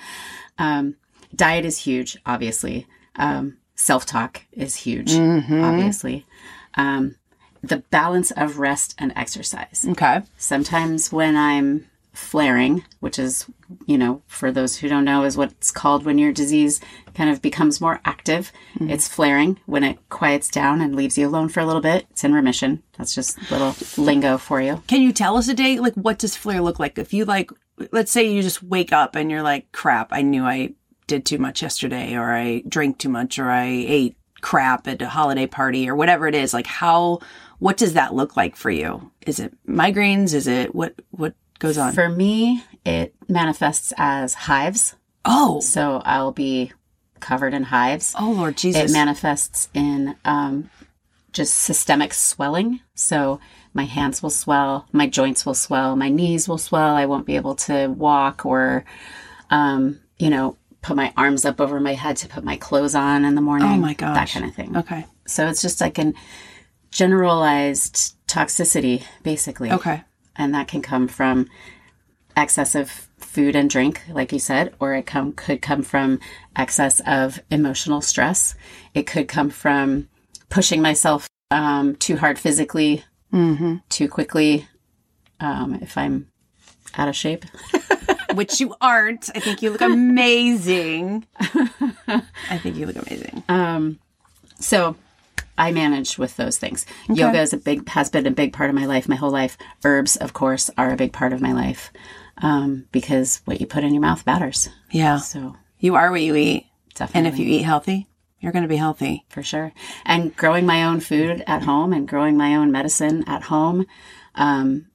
Um, 0.59 0.97
diet 1.35 1.65
is 1.65 1.79
huge, 1.79 2.19
obviously. 2.27 2.87
Um, 3.17 3.59
Self 3.77 4.05
talk 4.05 4.43
is 4.53 4.77
huge, 4.77 5.15
obviously. 5.15 6.27
Um, 6.75 7.17
the 7.63 7.79
balance 7.79 8.31
of 8.31 8.59
rest 8.59 8.95
and 8.99 9.11
exercise. 9.17 9.87
Okay. 9.89 10.21
Sometimes 10.37 11.11
when 11.11 11.35
I'm 11.35 11.87
flaring, 12.21 12.85
which 13.01 13.19
is, 13.19 13.47
you 13.87 13.97
know, 13.97 14.23
for 14.27 14.53
those 14.53 14.77
who 14.77 14.89
don't 14.89 15.05
know, 15.05 15.25
is 15.25 15.37
what 15.37 15.51
it's 15.53 15.71
called 15.71 16.05
when 16.05 16.19
your 16.19 16.33
disease 16.33 16.81
kind 17.15 17.31
of 17.31 17.43
becomes 17.43 17.81
more 17.81 18.01
active. 18.05 18.53
Mm-hmm. 18.75 18.91
It's 18.91 19.09
flaring. 19.09 19.59
When 19.67 19.83
it 19.83 19.99
quiets 20.11 20.51
down 20.51 20.81
and 20.81 20.95
leaves 20.95 21.17
you 21.19 21.27
alone 21.27 21.49
for 21.49 21.61
a 21.61 21.67
little 21.67 21.81
bit, 21.81 22.07
it's 22.11 22.23
in 22.23 22.35
remission. 22.35 22.83
That's 22.99 23.15
just 23.15 23.51
little 23.51 23.75
lingo 23.97 24.39
for 24.39 24.61
you. 24.61 24.83
Can 24.87 25.03
you 25.03 25.13
tell 25.13 25.37
us 25.37 25.49
a 25.49 25.55
day? 25.55 25.79
Like, 25.79 25.95
what 25.95 26.19
does 26.19 26.37
flare 26.37 26.61
look 26.61 26.79
like? 26.79 26.99
If 26.99 27.13
you 27.13 27.25
like, 27.25 27.51
let's 27.91 28.13
say 28.13 28.31
you 28.31 28.43
just 28.43 28.63
wake 28.63 28.93
up 28.93 29.17
and 29.17 29.31
you're 29.31 29.43
like, 29.43 29.73
crap, 29.73 30.13
I 30.13 30.23
knew 30.23 30.45
I 30.45 30.75
did 31.07 31.25
too 31.25 31.39
much 31.39 31.63
yesterday, 31.63 32.15
or 32.15 32.33
I 32.33 32.63
drank 32.69 32.99
too 32.99 33.09
much, 33.09 33.39
or 33.39 33.51
I 33.51 33.65
ate 33.67 34.17
crap 34.43 34.87
at 34.87 35.03
a 35.03 35.09
holiday 35.09 35.47
party, 35.47 35.89
or 35.89 35.97
whatever 35.97 36.29
it 36.29 36.35
is. 36.35 36.55
Like, 36.55 36.67
how, 36.67 37.21
what 37.59 37.77
does 37.77 37.95
that 37.95 38.15
look 38.15 38.37
like 38.37 38.55
for 38.55 38.71
you? 38.71 39.11
Is 39.27 39.41
it 39.41 39.53
migraines? 39.67 40.35
Is 40.35 40.47
it 40.47 40.75
what, 40.75 40.95
what 41.11 41.35
goes 41.61 41.79
on? 41.79 41.93
For 41.93 42.09
me, 42.09 42.65
it 42.85 43.15
manifests 43.29 43.93
as 43.97 44.35
hives. 44.35 44.97
oh, 45.25 45.61
So 45.61 46.03
I'll 46.05 46.33
be 46.33 46.73
covered 47.21 47.55
in 47.55 47.63
hives. 47.65 48.15
oh, 48.19 48.33
Lord 48.33 48.57
Jesus. 48.57 48.91
It 48.91 48.93
manifests 48.93 49.69
in 49.75 50.17
um, 50.25 50.69
just 51.33 51.55
systemic 51.55 52.13
swelling. 52.15 52.81
So 52.95 53.39
my 53.73 53.85
hands 53.85 54.23
will 54.23 54.31
swell, 54.31 54.89
my 54.91 55.07
joints 55.07 55.47
will 55.47 55.55
swell, 55.55 55.95
my 55.95 56.09
knees 56.09 56.49
will 56.49 56.59
swell. 56.59 56.97
I 56.97 57.07
won't 57.07 57.27
be 57.27 57.37
able 57.37 57.55
to 57.57 57.87
walk 57.89 58.45
or, 58.45 58.85
um, 59.51 60.01
you 60.19 60.29
know, 60.31 60.57
put 60.83 60.97
my 60.97 61.13
arms 61.17 61.45
up 61.45 61.61
over 61.61 61.79
my 61.79 61.93
head 61.95 62.17
to 62.17 62.27
put 62.29 62.43
my 62.43 62.57
clothes 62.57 62.95
on 62.95 63.25
in 63.25 63.35
the 63.35 63.41
morning. 63.43 63.69
Oh 63.69 63.77
my 63.77 63.93
God! 63.95 64.17
That 64.17 64.31
kind 64.31 64.47
of 64.47 64.55
thing. 64.55 64.77
okay. 64.79 65.05
So 65.27 65.47
it's 65.47 65.63
just 65.63 65.81
like 65.81 65.99
an 65.99 66.15
generalized 66.91 68.17
toxicity, 68.27 69.05
basically. 69.23 69.71
Okay. 69.71 70.03
And 70.41 70.55
that 70.55 70.69
can 70.69 70.81
come 70.81 71.07
from 71.07 71.51
excess 72.35 72.75
of 72.75 72.91
food 73.19 73.55
and 73.55 73.69
drink, 73.69 74.01
like 74.09 74.33
you 74.33 74.39
said, 74.39 74.75
or 74.81 74.95
it 74.95 75.05
come 75.05 75.33
could 75.33 75.61
come 75.61 75.83
from 75.83 76.19
excess 76.57 77.01
of 77.07 77.41
emotional 77.51 78.01
stress. 78.01 78.55
It 78.95 79.07
could 79.07 79.29
come 79.29 79.51
from 79.51 80.09
pushing 80.49 80.81
myself 80.81 81.29
um, 81.51 81.95
too 81.97 82.17
hard 82.17 82.39
physically, 82.39 83.05
too 83.91 84.09
quickly. 84.09 84.67
Um, 85.41 85.75
if 85.83 85.99
I'm 85.99 86.29
out 86.97 87.09
of 87.09 87.15
shape, 87.15 87.45
Which 88.35 88.61
you 88.61 88.75
aren't. 88.81 89.29
I 89.35 89.41
think 89.41 89.61
you 89.61 89.71
look 89.71 89.81
amazing. 89.83 91.27
I 91.39 92.59
think 92.63 92.77
you 92.77 92.87
look 92.87 92.97
amazing. 92.97 93.43
Um, 93.49 93.99
so 94.59 94.97
I 95.61 95.73
manage 95.73 96.19
with 96.19 96.37
those 96.37 96.59
things. 96.59 96.87
Yoga 97.09 97.41
is 97.41 97.53
a 97.53 97.59
big 97.59 97.89
has 97.91 98.09
been 98.11 98.27
a 98.27 98.31
big 98.31 98.53
part 98.53 98.71
of 98.71 98.75
my 98.77 98.87
life, 98.87 99.09
my 99.09 99.17
whole 99.17 99.31
life. 99.31 99.57
Herbs, 99.85 100.17
of 100.17 100.33
course, 100.33 100.71
are 100.79 100.91
a 100.93 100.97
big 100.97 101.13
part 101.13 101.33
of 101.33 101.41
my 101.41 101.53
life 101.53 101.93
um, 102.39 102.87
because 102.93 103.43
what 103.45 103.61
you 103.61 103.67
put 103.67 103.85
in 103.85 103.93
your 103.93 104.01
mouth 104.01 104.25
matters. 104.27 104.69
Yeah. 104.91 105.19
So 105.19 105.57
You 105.79 105.95
are 105.97 106.11
what 106.11 106.23
you 106.23 106.35
eat. 106.35 106.67
definitely, 106.95 107.19
And 107.19 107.27
if 107.29 107.39
you 107.39 107.47
eat 107.47 107.63
healthy, 107.63 108.09
you're 108.41 108.53
going 108.53 108.63
to 108.65 108.69
be 108.69 108.77
healthy. 108.77 109.25
for 109.29 109.43
sure, 109.43 109.73
and 110.07 110.35
growing 110.35 110.65
my 110.67 110.85
own 110.85 111.01
food 111.01 111.45
at 111.47 111.63
home 111.63 111.93
and 111.93 112.09
growing 112.09 112.37
my 112.37 112.55
own 112.57 112.73
medicine 112.73 113.23
at 113.27 113.43
home. 113.45 113.87
Um, 114.35 114.87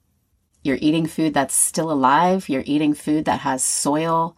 you're 0.63 0.79
eating 0.81 1.05
food 1.05 1.35
that's 1.35 1.53
still 1.53 1.91
alive. 1.91 2.49
You're 2.49 2.63
eating 2.65 2.95
food 2.95 3.25
that 3.25 3.41
has 3.41 3.63
soil 3.63 4.35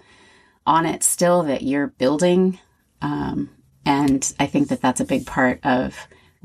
on 0.65 0.85
it 0.85 1.01
still 1.03 1.43
that 1.43 1.61
you're 1.61 1.87
building. 1.87 2.59
Um, 3.01 3.49
and 3.85 4.33
I 4.37 4.45
think 4.47 4.67
that 4.67 4.81
that's 4.81 4.99
a 4.99 5.05
big 5.05 5.25
part 5.25 5.65
of 5.65 5.95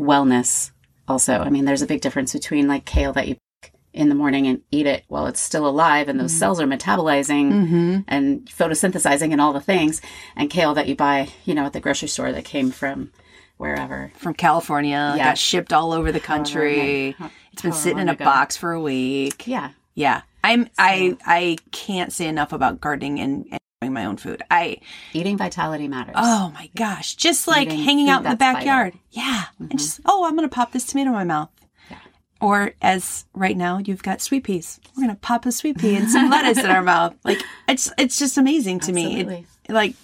wellness 0.02 0.70
also. 1.08 1.38
I 1.38 1.50
mean, 1.50 1.64
there's 1.64 1.82
a 1.82 1.86
big 1.86 2.00
difference 2.00 2.32
between 2.32 2.68
like 2.68 2.84
kale 2.84 3.12
that 3.12 3.28
you 3.28 3.36
pick 3.62 3.72
in 3.92 4.08
the 4.08 4.14
morning 4.14 4.46
and 4.46 4.62
eat 4.70 4.86
it 4.86 5.04
while 5.08 5.26
it's 5.26 5.40
still 5.40 5.66
alive 5.66 6.08
and 6.08 6.18
those 6.18 6.32
mm-hmm. 6.32 6.38
cells 6.38 6.60
are 6.60 6.66
metabolizing 6.66 7.52
mm-hmm. 7.52 7.98
and 8.08 8.46
photosynthesizing 8.46 9.32
and 9.32 9.40
all 9.40 9.52
the 9.52 9.60
things, 9.60 10.00
and 10.36 10.50
kale 10.50 10.74
that 10.74 10.88
you 10.88 10.96
buy, 10.96 11.28
you 11.44 11.54
know, 11.54 11.64
at 11.66 11.72
the 11.72 11.80
grocery 11.80 12.08
store 12.08 12.32
that 12.32 12.44
came 12.44 12.70
from 12.70 13.10
wherever. 13.56 14.12
From 14.16 14.34
California, 14.34 15.14
Yeah. 15.16 15.24
got 15.24 15.38
shipped 15.38 15.72
all 15.72 15.92
over 15.92 16.10
the 16.10 16.20
country. 16.20 17.14
It's 17.52 17.62
been 17.62 17.72
sitting 17.72 17.98
in 17.98 18.08
a 18.08 18.12
ago. 18.12 18.24
box 18.24 18.56
for 18.56 18.72
a 18.72 18.80
week. 18.80 19.46
Yeah. 19.46 19.70
Yeah. 19.94 20.22
I'm 20.42 20.68
I 20.78 21.16
I 21.24 21.58
can't 21.70 22.12
say 22.12 22.26
enough 22.26 22.52
about 22.52 22.80
gardening 22.80 23.20
and, 23.20 23.46
and 23.50 23.60
my 23.88 24.04
own 24.04 24.16
food. 24.16 24.42
I 24.50 24.78
Eating 25.12 25.36
vitality 25.38 25.88
matters. 25.88 26.14
oh 26.16 26.50
my 26.54 26.70
gosh, 26.76 27.14
just 27.14 27.46
like 27.48 27.68
Eating 27.68 27.84
hanging 27.84 28.08
out 28.08 28.24
in 28.24 28.30
the 28.30 28.36
backyard. 28.36 28.94
Yeah. 29.10 29.44
And 29.58 29.78
just 29.78 30.00
oh, 30.04 30.24
I'm 30.24 30.36
going 30.36 30.48
to 30.48 30.54
pop 30.54 30.72
this 30.72 30.84
tomato 30.86 31.08
in 31.10 31.14
my 31.14 31.24
mouth. 31.24 31.50
Yeah. 31.90 31.98
Or 32.40 32.72
as 32.82 33.24
right 33.34 33.56
now 33.56 33.78
you've 33.78 34.02
got 34.02 34.20
sweet 34.20 34.44
peas. 34.44 34.80
We're 34.96 35.04
going 35.04 35.14
to 35.14 35.20
pop 35.20 35.46
a 35.46 35.52
sweet 35.52 35.78
pea 35.78 35.96
and 35.96 36.10
some 36.10 36.30
lettuce 36.34 36.62
in 36.62 36.70
our 36.70 36.82
mouth. 36.82 37.14
Like 37.24 37.40
it's 37.68 37.90
it's 37.98 38.18
just 38.18 38.38
amazing 38.38 38.80
to 38.80 38.92
me. 38.92 39.20
It, 39.20 39.46
like 39.68 39.94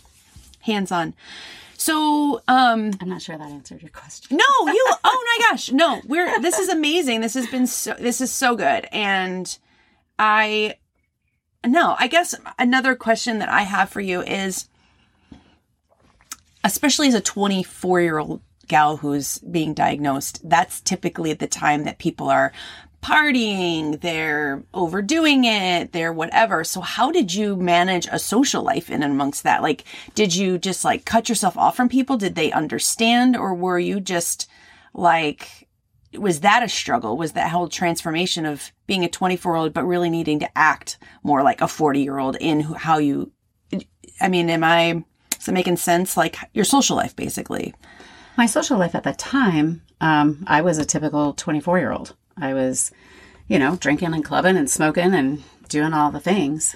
hands 0.61 0.93
on. 0.93 1.15
So, 1.81 2.43
um 2.49 2.91
I'm 3.01 3.09
not 3.09 3.23
sure 3.23 3.39
that 3.39 3.51
answered 3.51 3.83
your 3.83 3.91
question. 3.91 4.37
no, 4.37 4.73
you. 4.73 4.87
Oh 5.05 5.39
my 5.39 5.51
gosh, 5.51 5.71
no. 5.71 6.01
We're. 6.07 6.41
This 6.41 6.59
is 6.59 6.69
amazing. 6.69 7.21
This 7.21 7.35
has 7.35 7.47
been 7.47 7.69
so. 7.69 7.95
This 7.95 8.21
is 8.21 8.33
so 8.33 8.57
good, 8.57 8.89
and 8.91 9.57
I. 10.19 10.75
No, 11.67 11.97
I 11.99 12.07
guess 12.07 12.35
another 12.59 12.95
question 12.95 13.39
that 13.41 13.49
I 13.49 13.63
have 13.63 13.91
for 13.91 14.01
you 14.01 14.23
is, 14.23 14.69
especially 16.63 17.09
as 17.09 17.15
a 17.15 17.21
24 17.21 18.01
year 18.01 18.19
old 18.19 18.43
gal 18.69 18.99
who's 18.99 19.39
being 19.39 19.75
diagnosed, 19.75 20.49
that's 20.49 20.81
typically 20.81 21.31
at 21.31 21.41
the 21.41 21.47
time 21.47 21.85
that 21.85 21.99
people 21.99 22.29
are 22.29 22.53
partying, 23.03 24.01
they're 24.01 24.63
overdoing 24.75 25.45
it, 25.45 25.93
they're 25.93 26.13
whatever. 26.13 26.65
So 26.65 26.81
how 26.81 27.11
did 27.11 27.35
you 27.35 27.57
manage 27.57 28.07
a 28.11 28.19
social 28.19 28.63
life 28.63 28.91
in 28.91 29.03
amongst 29.03 29.45
that? 29.45 29.63
Like, 29.63 29.85
did 30.15 30.35
you 30.35 30.59
just 30.59 30.85
like 30.85 31.05
cut 31.05 31.29
yourself 31.29 31.57
off 31.57 31.77
from 31.77 31.89
people? 31.89 32.17
Did 32.17 32.35
they 32.35 32.53
understand 32.53 33.37
or 33.37 33.55
were 33.55 33.79
you 33.79 34.01
just 34.01 34.49
like, 34.95 35.68
was 36.15 36.41
that 36.41 36.63
a 36.63 36.69
struggle? 36.69 37.17
Was 37.17 37.33
that 37.33 37.51
whole 37.51 37.69
transformation 37.69 38.47
of 38.47 38.73
being 38.87 39.05
a 39.05 39.09
24 39.09 39.53
year 39.53 39.57
old, 39.57 39.73
but 39.75 39.85
really 39.85 40.11
needing 40.11 40.39
to 40.41 40.59
act 40.59 40.99
more 41.23 41.43
like 41.43 41.61
a 41.61 41.69
40 41.69 42.01
year 42.01 42.19
old 42.19 42.37
in 42.37 42.61
how 42.61 42.99
you, 42.99 43.33
I 44.21 44.29
mean, 44.29 44.49
am 44.51 44.65
I, 44.65 45.05
is 45.39 45.49
it 45.49 45.53
making 45.53 45.77
sense? 45.77 46.17
Like 46.17 46.37
your 46.55 46.65
social 46.65 46.97
life, 46.97 47.15
basically. 47.15 47.75
My 48.37 48.47
social 48.47 48.79
life 48.79 48.95
at 48.95 49.03
the 49.03 49.13
time, 49.13 49.83
um, 50.01 50.45
I 50.47 50.63
was 50.63 50.79
a 50.79 50.85
typical 50.85 51.35
24 51.35 51.79
year 51.79 51.93
old. 51.93 52.15
I 52.37 52.55
was, 52.55 52.93
you 53.49 53.59
know, 53.59 53.77
drinking 53.77 54.15
and 54.15 54.25
clubbing 54.25 54.57
and 54.57 54.71
smoking 54.71 55.15
and 55.15 55.43
doing 55.69 55.93
all 55.93 56.11
the 56.11 56.21
things. 56.21 56.75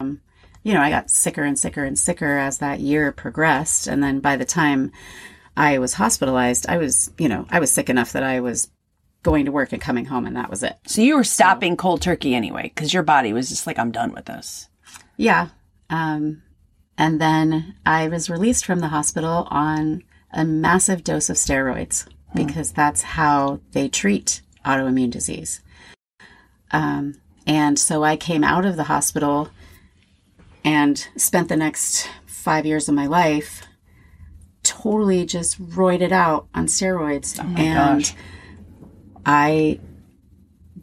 Um, 0.00 0.20
you 0.62 0.74
know, 0.74 0.80
I 0.80 0.90
got 0.90 1.10
sicker 1.10 1.42
and 1.42 1.58
sicker 1.58 1.84
and 1.84 1.98
sicker 1.98 2.38
as 2.38 2.58
that 2.58 2.80
year 2.80 3.12
progressed. 3.12 3.86
And 3.86 4.02
then 4.02 4.20
by 4.20 4.36
the 4.36 4.44
time 4.44 4.92
I 5.56 5.78
was 5.78 5.94
hospitalized, 5.94 6.66
I 6.68 6.78
was, 6.78 7.10
you 7.18 7.28
know, 7.28 7.46
I 7.50 7.60
was 7.60 7.70
sick 7.70 7.90
enough 7.90 8.12
that 8.12 8.22
I 8.22 8.40
was 8.40 8.70
going 9.22 9.44
to 9.44 9.52
work 9.52 9.72
and 9.72 9.80
coming 9.80 10.06
home, 10.06 10.26
and 10.26 10.36
that 10.36 10.50
was 10.50 10.62
it. 10.62 10.76
So 10.86 11.02
you 11.02 11.16
were 11.16 11.24
stopping 11.24 11.76
cold 11.76 12.02
turkey 12.02 12.34
anyway, 12.34 12.72
because 12.74 12.92
your 12.92 13.02
body 13.02 13.32
was 13.32 13.48
just 13.48 13.66
like, 13.66 13.78
I'm 13.78 13.92
done 13.92 14.12
with 14.12 14.24
this. 14.24 14.68
Yeah. 15.16 15.48
Um, 15.90 16.42
and 16.96 17.20
then 17.20 17.74
I 17.86 18.08
was 18.08 18.30
released 18.30 18.64
from 18.64 18.80
the 18.80 18.88
hospital 18.88 19.46
on 19.50 20.02
a 20.32 20.44
massive 20.44 21.04
dose 21.04 21.28
of 21.28 21.36
steroids 21.36 22.06
because 22.34 22.72
that's 22.72 23.02
how 23.02 23.60
they 23.72 23.88
treat 23.88 24.40
autoimmune 24.64 25.10
disease. 25.10 25.60
Um, 26.70 27.20
and 27.46 27.78
so 27.78 28.02
I 28.02 28.16
came 28.16 28.42
out 28.42 28.64
of 28.64 28.76
the 28.76 28.84
hospital 28.84 29.50
and 30.64 31.06
spent 31.16 31.48
the 31.48 31.56
next 31.56 32.08
five 32.24 32.64
years 32.64 32.88
of 32.88 32.94
my 32.94 33.06
life 33.06 33.62
totally 34.82 35.24
just 35.24 35.60
roided 35.60 36.12
out 36.12 36.48
on 36.54 36.66
steroids. 36.66 37.38
and 37.58 38.02
gosh. 38.04 38.14
I 39.24 39.80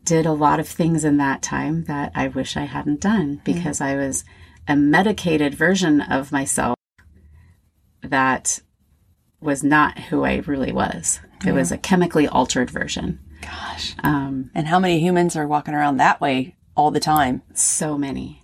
did 0.04 0.26
a 0.26 0.32
lot 0.34 0.60
of 0.60 0.68
things 0.68 1.04
in 1.04 1.18
that 1.18 1.42
time 1.42 1.84
that 1.86 2.12
I 2.16 2.28
wish 2.30 2.56
I 2.58 2.64
hadn't 2.64 3.02
done 3.02 3.42
because 3.44 3.82
I 3.82 3.96
was 3.96 4.24
a 4.68 4.76
medicated 4.76 5.54
version 5.54 6.02
of 6.02 6.32
myself 6.32 6.76
that 8.02 8.62
was 9.42 9.64
not 9.64 9.98
who 10.00 10.24
I 10.24 10.38
really 10.46 10.72
was. 10.72 11.20
It 11.46 11.52
was 11.54 11.72
a 11.72 11.78
chemically 11.78 12.28
altered 12.28 12.70
version. 12.70 13.20
Gosh. 13.42 13.96
Um, 14.04 14.52
And 14.54 14.68
how 14.68 14.80
many 14.80 15.00
humans 15.00 15.36
are 15.36 15.48
walking 15.48 15.74
around 15.74 15.98
that 15.98 16.20
way 16.20 16.56
all 16.76 16.92
the 16.92 17.00
time? 17.00 17.42
so 17.54 17.98
many 17.98 18.44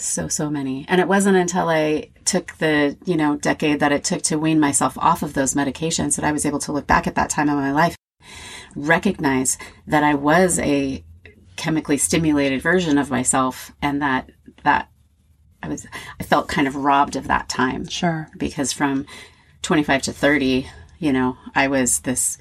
so 0.00 0.28
so 0.28 0.50
many. 0.50 0.84
And 0.88 1.00
it 1.00 1.08
wasn't 1.08 1.36
until 1.36 1.68
i 1.68 2.10
took 2.24 2.54
the 2.58 2.96
you 3.04 3.16
know 3.16 3.36
decade 3.36 3.80
that 3.80 3.92
it 3.92 4.04
took 4.04 4.22
to 4.22 4.38
wean 4.38 4.60
myself 4.60 4.96
off 4.98 5.22
of 5.22 5.34
those 5.34 5.54
medications 5.54 6.16
that 6.16 6.24
i 6.24 6.32
was 6.32 6.44
able 6.44 6.58
to 6.58 6.72
look 6.72 6.86
back 6.86 7.06
at 7.06 7.14
that 7.14 7.30
time 7.30 7.48
in 7.48 7.54
my 7.56 7.72
life 7.72 7.96
recognize 8.76 9.56
that 9.86 10.04
i 10.04 10.14
was 10.14 10.58
a 10.58 11.02
chemically 11.56 11.96
stimulated 11.96 12.60
version 12.60 12.98
of 12.98 13.10
myself 13.10 13.72
and 13.80 14.02
that 14.02 14.30
that 14.62 14.90
i 15.62 15.68
was 15.68 15.86
i 16.20 16.22
felt 16.22 16.48
kind 16.48 16.68
of 16.68 16.76
robbed 16.76 17.16
of 17.16 17.28
that 17.28 17.48
time. 17.48 17.88
Sure. 17.88 18.28
because 18.36 18.72
from 18.72 19.06
25 19.62 20.02
to 20.02 20.12
30 20.12 20.68
you 20.98 21.12
know 21.12 21.36
i 21.54 21.66
was 21.66 22.00
this 22.00 22.36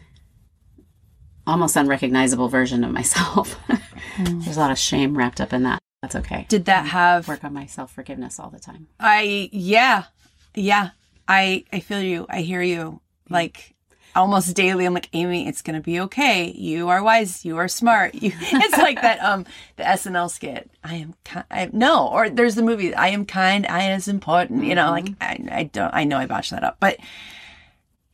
almost 1.47 1.77
unrecognizable 1.77 2.49
version 2.49 2.83
of 2.83 2.91
myself. 2.91 3.57
Mm. 4.17 4.43
There's 4.43 4.57
a 4.57 4.59
lot 4.59 4.71
of 4.71 4.79
shame 4.79 5.15
wrapped 5.15 5.39
up 5.39 5.53
in 5.53 5.61
that 5.63 5.79
that's 6.01 6.15
okay 6.15 6.45
Did 6.47 6.65
that 6.65 6.87
have 6.87 7.27
work 7.27 7.43
on 7.43 7.53
my 7.53 7.65
self 7.65 7.91
forgiveness 7.91 8.39
all 8.39 8.49
the 8.49 8.59
time. 8.59 8.87
I 8.99 9.49
yeah. 9.51 10.05
Yeah. 10.55 10.91
I 11.27 11.65
I 11.73 11.79
feel 11.79 12.01
you. 12.01 12.25
I 12.29 12.41
hear 12.41 12.61
you. 12.61 13.01
Like 13.29 13.75
almost 14.15 14.55
daily 14.55 14.85
I'm 14.85 14.93
like, 14.93 15.09
Amy, 15.13 15.47
it's 15.47 15.61
gonna 15.61 15.81
be 15.81 15.99
okay. 16.01 16.51
You 16.51 16.89
are 16.89 17.03
wise, 17.03 17.43
you 17.45 17.57
are 17.57 17.67
smart. 17.67 18.15
You 18.15 18.31
it's 18.39 18.77
like 18.77 19.01
that 19.01 19.19
um 19.23 19.45
the 19.77 19.83
SNL 19.83 20.29
skit. 20.29 20.69
I 20.83 20.95
am 20.95 21.15
kind 21.25 21.45
I, 21.49 21.69
no, 21.73 22.07
or 22.07 22.29
there's 22.29 22.55
the 22.55 22.63
movie, 22.63 22.93
I 22.93 23.07
am 23.09 23.25
kind, 23.25 23.65
I 23.65 23.83
am 23.83 24.01
important. 24.07 24.65
You 24.65 24.75
know, 24.75 24.91
like 24.91 25.09
I, 25.19 25.39
I 25.51 25.63
don't 25.63 25.93
I 25.93 26.03
know 26.03 26.17
I 26.17 26.27
botched 26.27 26.51
that 26.51 26.63
up. 26.63 26.77
But 26.79 26.97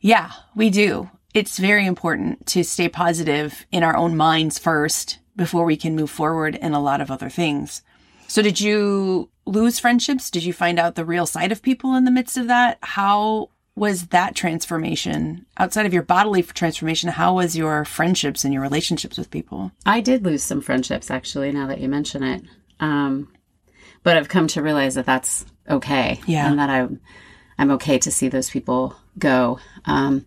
yeah, 0.00 0.32
we 0.54 0.70
do. 0.70 1.10
It's 1.34 1.58
very 1.58 1.84
important 1.86 2.46
to 2.48 2.62
stay 2.62 2.88
positive 2.88 3.66
in 3.72 3.82
our 3.82 3.96
own 3.96 4.16
minds 4.16 4.58
first 4.58 5.18
before 5.36 5.64
we 5.64 5.76
can 5.76 5.96
move 5.96 6.10
forward 6.10 6.54
in 6.54 6.72
a 6.72 6.80
lot 6.80 7.00
of 7.00 7.10
other 7.10 7.28
things. 7.28 7.82
So 8.26 8.42
did 8.42 8.60
you 8.60 9.30
lose 9.46 9.78
friendships? 9.78 10.30
Did 10.30 10.44
you 10.44 10.52
find 10.52 10.78
out 10.78 10.94
the 10.94 11.04
real 11.04 11.26
side 11.26 11.52
of 11.52 11.62
people 11.62 11.94
in 11.94 12.04
the 12.04 12.10
midst 12.10 12.36
of 12.36 12.46
that? 12.48 12.78
How 12.82 13.50
was 13.76 14.06
that 14.08 14.36
transformation 14.36 15.46
outside 15.56 15.86
of 15.86 15.92
your 15.92 16.02
bodily 16.02 16.42
transformation? 16.42 17.10
How 17.10 17.34
was 17.34 17.56
your 17.56 17.84
friendships 17.84 18.44
and 18.44 18.52
your 18.52 18.62
relationships 18.62 19.18
with 19.18 19.30
people? 19.30 19.72
I 19.84 20.00
did 20.00 20.24
lose 20.24 20.42
some 20.42 20.60
friendships, 20.60 21.10
actually, 21.10 21.50
now 21.52 21.66
that 21.66 21.80
you 21.80 21.88
mention 21.88 22.22
it. 22.22 22.42
Um, 22.80 23.32
but 24.02 24.16
I've 24.16 24.28
come 24.28 24.46
to 24.48 24.62
realize 24.62 24.94
that 24.94 25.06
that's 25.06 25.44
okay. 25.68 26.20
Yeah. 26.26 26.48
And 26.48 26.58
that 26.58 26.70
I'm, 26.70 27.00
I'm 27.58 27.72
okay 27.72 27.98
to 27.98 28.10
see 28.10 28.28
those 28.28 28.50
people 28.50 28.96
go. 29.18 29.58
Um, 29.86 30.26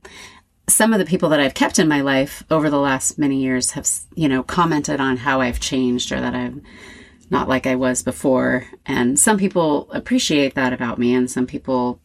some 0.70 0.94
of 0.94 1.00
the 1.00 1.06
people 1.06 1.30
that 1.30 1.40
I've 1.40 1.54
kept 1.54 1.80
in 1.80 1.88
my 1.88 2.02
life 2.02 2.44
over 2.52 2.70
the 2.70 2.80
last 2.80 3.18
many 3.18 3.42
years 3.42 3.72
have, 3.72 3.90
you 4.16 4.28
know, 4.28 4.44
commented 4.44 5.00
on 5.00 5.18
how 5.18 5.40
I've 5.42 5.60
changed 5.60 6.12
or 6.12 6.20
that 6.20 6.36
I'm 6.36 6.62
not 7.30 7.48
like 7.48 7.66
I 7.66 7.76
was 7.76 8.04
before. 8.04 8.68
And 8.86 9.18
some 9.18 9.38
people 9.38 9.90
appreciate 9.92 10.56
that 10.56 10.74
about 10.74 11.00
me, 11.00 11.14
and 11.14 11.30
some 11.30 11.48
people 11.48 12.02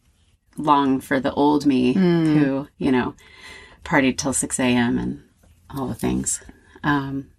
long 0.57 1.01
for 1.01 1.19
the 1.19 1.33
old 1.33 1.67
me 1.67 1.93
who, 2.35 2.69
you 2.79 2.93
know, 2.93 3.15
partied 3.85 4.19
till 4.19 4.33
6 4.33 4.61
a.m. 4.61 4.99
and 4.99 5.23
all 5.71 5.87
the 5.87 5.95
things. 5.95 6.43
Um, 6.85 7.31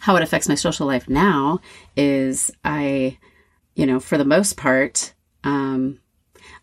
how 0.00 0.16
it 0.16 0.22
affects 0.22 0.48
my 0.48 0.54
social 0.54 0.86
life 0.86 1.08
now 1.08 1.60
is 1.96 2.50
I, 2.64 3.18
you 3.74 3.86
know, 3.86 3.98
for 3.98 4.18
the 4.18 4.24
most 4.24 4.56
part, 4.56 5.14
um, 5.42 6.00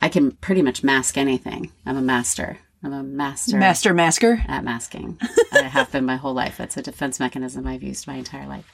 I 0.02 0.10
can 0.10 0.32
pretty 0.32 0.62
much 0.62 0.84
mask 0.84 1.18
anything. 1.18 1.72
I'm 1.86 1.98
a 1.98 2.02
master. 2.02 2.60
I'm 2.88 2.94
a 2.94 3.04
master 3.04 3.58
Master 3.58 3.94
masker. 3.94 4.42
at 4.48 4.64
masking. 4.64 5.20
I 5.52 5.64
have 5.64 5.92
been 5.92 6.06
my 6.06 6.16
whole 6.16 6.34
life. 6.34 6.56
That's 6.56 6.78
a 6.78 6.82
defense 6.82 7.20
mechanism 7.20 7.68
I've 7.68 7.84
used 7.84 8.08
my 8.08 8.16
entire 8.16 8.48
life. 8.48 8.72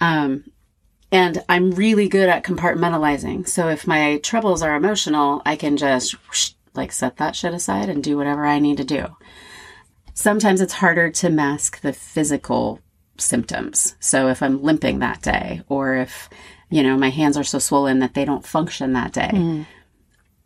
Um, 0.00 0.50
and 1.12 1.44
I'm 1.48 1.70
really 1.70 2.08
good 2.08 2.28
at 2.28 2.42
compartmentalizing. 2.42 3.46
So 3.46 3.68
if 3.68 3.86
my 3.86 4.18
troubles 4.18 4.62
are 4.62 4.74
emotional, 4.74 5.42
I 5.46 5.54
can 5.54 5.76
just 5.76 6.14
whoosh, 6.28 6.54
like 6.74 6.90
set 6.90 7.18
that 7.18 7.36
shit 7.36 7.54
aside 7.54 7.88
and 7.88 8.02
do 8.02 8.16
whatever 8.16 8.44
I 8.44 8.58
need 8.58 8.78
to 8.78 8.84
do. 8.84 9.06
Sometimes 10.12 10.60
it's 10.60 10.74
harder 10.74 11.08
to 11.10 11.30
mask 11.30 11.82
the 11.82 11.92
physical 11.92 12.80
symptoms. 13.16 13.94
So 14.00 14.26
if 14.26 14.42
I'm 14.42 14.60
limping 14.60 14.98
that 14.98 15.22
day, 15.22 15.62
or 15.68 15.94
if, 15.94 16.28
you 16.68 16.82
know, 16.82 16.96
my 16.96 17.10
hands 17.10 17.36
are 17.36 17.44
so 17.44 17.60
swollen 17.60 18.00
that 18.00 18.14
they 18.14 18.24
don't 18.24 18.44
function 18.44 18.92
that 18.94 19.12
day. 19.12 19.30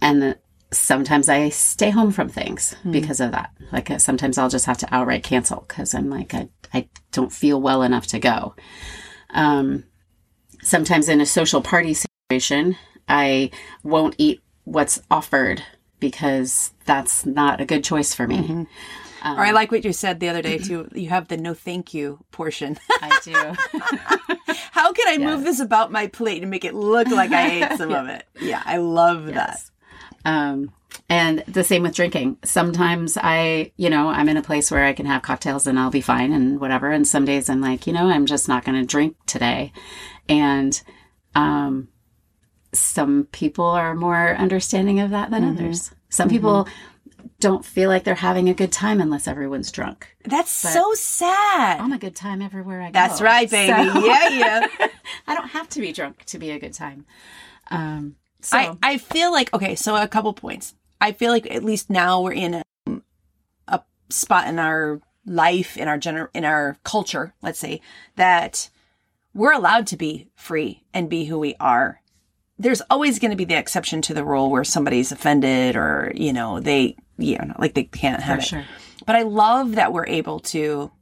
And 0.02 0.22
the, 0.22 0.38
sometimes 0.76 1.28
I 1.28 1.48
stay 1.48 1.90
home 1.90 2.10
from 2.12 2.28
things 2.28 2.74
because 2.90 3.20
of 3.20 3.32
that. 3.32 3.50
Like 3.72 3.90
uh, 3.90 3.98
sometimes 3.98 4.38
I'll 4.38 4.48
just 4.48 4.66
have 4.66 4.78
to 4.78 4.94
outright 4.94 5.22
cancel 5.22 5.64
because 5.68 5.94
I'm 5.94 6.10
like, 6.10 6.34
I, 6.34 6.48
I 6.72 6.88
don't 7.12 7.32
feel 7.32 7.60
well 7.60 7.82
enough 7.82 8.06
to 8.08 8.18
go. 8.18 8.54
Um, 9.30 9.84
sometimes 10.62 11.08
in 11.08 11.20
a 11.20 11.26
social 11.26 11.60
party 11.62 11.94
situation, 11.94 12.76
I 13.08 13.50
won't 13.82 14.14
eat 14.18 14.40
what's 14.64 15.00
offered 15.10 15.62
because 16.00 16.72
that's 16.84 17.24
not 17.24 17.60
a 17.60 17.64
good 17.66 17.84
choice 17.84 18.14
for 18.14 18.26
me. 18.26 18.66
or 19.24 19.40
I 19.40 19.52
like 19.52 19.70
what 19.70 19.84
you 19.84 19.92
said 19.92 20.20
the 20.20 20.28
other 20.28 20.42
day 20.42 20.58
too. 20.58 20.88
You 20.94 21.08
have 21.08 21.28
the 21.28 21.36
no 21.36 21.54
thank 21.54 21.94
you 21.94 22.18
portion. 22.30 22.78
I 23.00 23.18
do. 23.22 23.32
How 24.72 24.92
can 24.92 25.08
I 25.08 25.18
move 25.18 25.44
this 25.44 25.60
about 25.60 25.90
my 25.92 26.08
plate 26.08 26.42
and 26.42 26.50
make 26.50 26.64
it 26.64 26.74
look 26.74 27.08
like 27.08 27.30
I 27.30 27.50
ate 27.62 27.78
some 27.78 27.92
of 27.94 28.08
it? 28.08 28.26
Yeah, 28.40 28.62
I 28.66 28.78
love 28.78 29.26
that. 29.26 29.62
Um, 30.24 30.72
and 31.08 31.40
the 31.48 31.64
same 31.64 31.82
with 31.82 31.94
drinking. 31.94 32.38
Sometimes 32.44 33.18
I, 33.20 33.72
you 33.76 33.90
know, 33.90 34.08
I'm 34.08 34.28
in 34.28 34.36
a 34.36 34.42
place 34.42 34.70
where 34.70 34.84
I 34.84 34.92
can 34.92 35.06
have 35.06 35.22
cocktails 35.22 35.66
and 35.66 35.78
I'll 35.78 35.90
be 35.90 36.00
fine 36.00 36.32
and 36.32 36.60
whatever. 36.60 36.90
And 36.90 37.06
some 37.06 37.24
days 37.24 37.50
I'm 37.50 37.60
like, 37.60 37.86
you 37.86 37.92
know, 37.92 38.08
I'm 38.08 38.26
just 38.26 38.48
not 38.48 38.64
going 38.64 38.80
to 38.80 38.86
drink 38.86 39.16
today. 39.26 39.72
And, 40.28 40.80
um, 41.34 41.88
some 42.72 43.24
people 43.32 43.66
are 43.66 43.94
more 43.94 44.34
understanding 44.36 44.98
of 45.00 45.10
that 45.10 45.30
than 45.30 45.44
others. 45.44 45.92
Some 46.08 46.28
people 46.28 46.66
don't 47.40 47.64
feel 47.64 47.88
like 47.88 48.04
they're 48.04 48.14
having 48.14 48.48
a 48.48 48.54
good 48.54 48.72
time 48.72 49.00
unless 49.00 49.28
everyone's 49.28 49.70
drunk. 49.70 50.08
That's 50.24 50.50
so 50.50 50.92
sad. 50.94 51.80
I'm 51.80 51.92
a 51.92 51.98
good 51.98 52.16
time 52.16 52.40
everywhere 52.42 52.80
I 52.82 52.86
go. 52.86 52.92
That's 52.92 53.20
right, 53.20 53.48
baby. 53.50 53.90
So- 53.90 54.00
Yeah, 54.06 54.28
yeah. 54.30 54.66
I 55.26 55.34
don't 55.34 55.48
have 55.48 55.68
to 55.70 55.80
be 55.80 55.92
drunk 55.92 56.24
to 56.26 56.38
be 56.38 56.50
a 56.50 56.58
good 56.58 56.72
time. 56.72 57.06
Um, 57.70 58.16
so 58.44 58.56
I, 58.56 58.76
I 58.82 58.98
feel 58.98 59.32
like 59.32 59.52
okay, 59.54 59.74
so 59.74 59.96
a 59.96 60.08
couple 60.08 60.32
points. 60.32 60.74
I 61.00 61.12
feel 61.12 61.32
like 61.32 61.50
at 61.50 61.64
least 61.64 61.90
now 61.90 62.22
we're 62.22 62.32
in 62.32 62.62
a, 62.86 63.00
a 63.68 63.82
spot 64.08 64.48
in 64.48 64.58
our 64.58 65.00
life, 65.26 65.76
in 65.76 65.88
our 65.88 65.98
gener- 65.98 66.28
in 66.34 66.44
our 66.44 66.76
culture, 66.84 67.34
let's 67.42 67.58
say, 67.58 67.80
that 68.16 68.70
we're 69.34 69.52
allowed 69.52 69.86
to 69.88 69.96
be 69.96 70.28
free 70.34 70.84
and 70.92 71.10
be 71.10 71.24
who 71.24 71.38
we 71.38 71.56
are. 71.58 72.00
There's 72.58 72.82
always 72.88 73.18
going 73.18 73.32
to 73.32 73.36
be 73.36 73.44
the 73.44 73.58
exception 73.58 74.00
to 74.02 74.14
the 74.14 74.24
rule 74.24 74.50
where 74.50 74.62
somebody's 74.62 75.10
offended 75.10 75.74
or, 75.74 76.12
you 76.14 76.32
know, 76.32 76.60
they, 76.60 76.96
you 77.18 77.36
know, 77.38 77.54
like 77.58 77.74
they 77.74 77.84
can't 77.84 78.22
have 78.22 78.36
for 78.36 78.42
it. 78.42 78.46
sure. 78.46 78.64
But 79.06 79.16
I 79.16 79.22
love 79.22 79.74
that 79.74 79.92
we're 79.92 80.06
able 80.06 80.38
to 80.40 80.92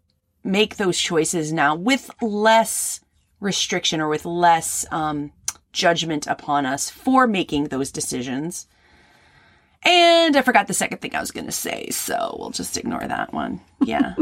make 0.43 0.77
those 0.77 0.99
choices 0.99 1.53
now 1.53 1.75
with 1.75 2.11
less 2.23 3.01
restriction 3.39 4.01
or 4.01 4.09
with 4.09 4.25
less 4.25 4.87
um, 4.91 5.33
judgment 5.73 6.27
upon 6.27 6.67
us 6.67 6.91
for 6.91 7.27
making 7.27 7.65
those 7.65 7.91
decisions. 7.91 8.67
And 9.85 10.37
I 10.37 10.43
forgot 10.43 10.69
the 10.69 10.75
second 10.75 10.99
thing 10.99 11.15
I 11.15 11.21
was 11.21 11.33
going 11.33 11.47
to 11.47 11.53
say, 11.53 11.91
so 11.91 12.37
we'll 12.39 12.51
just 12.51 12.77
ignore 12.77 13.07
that 13.07 13.33
one. 13.33 13.61
Yeah. 13.81 14.15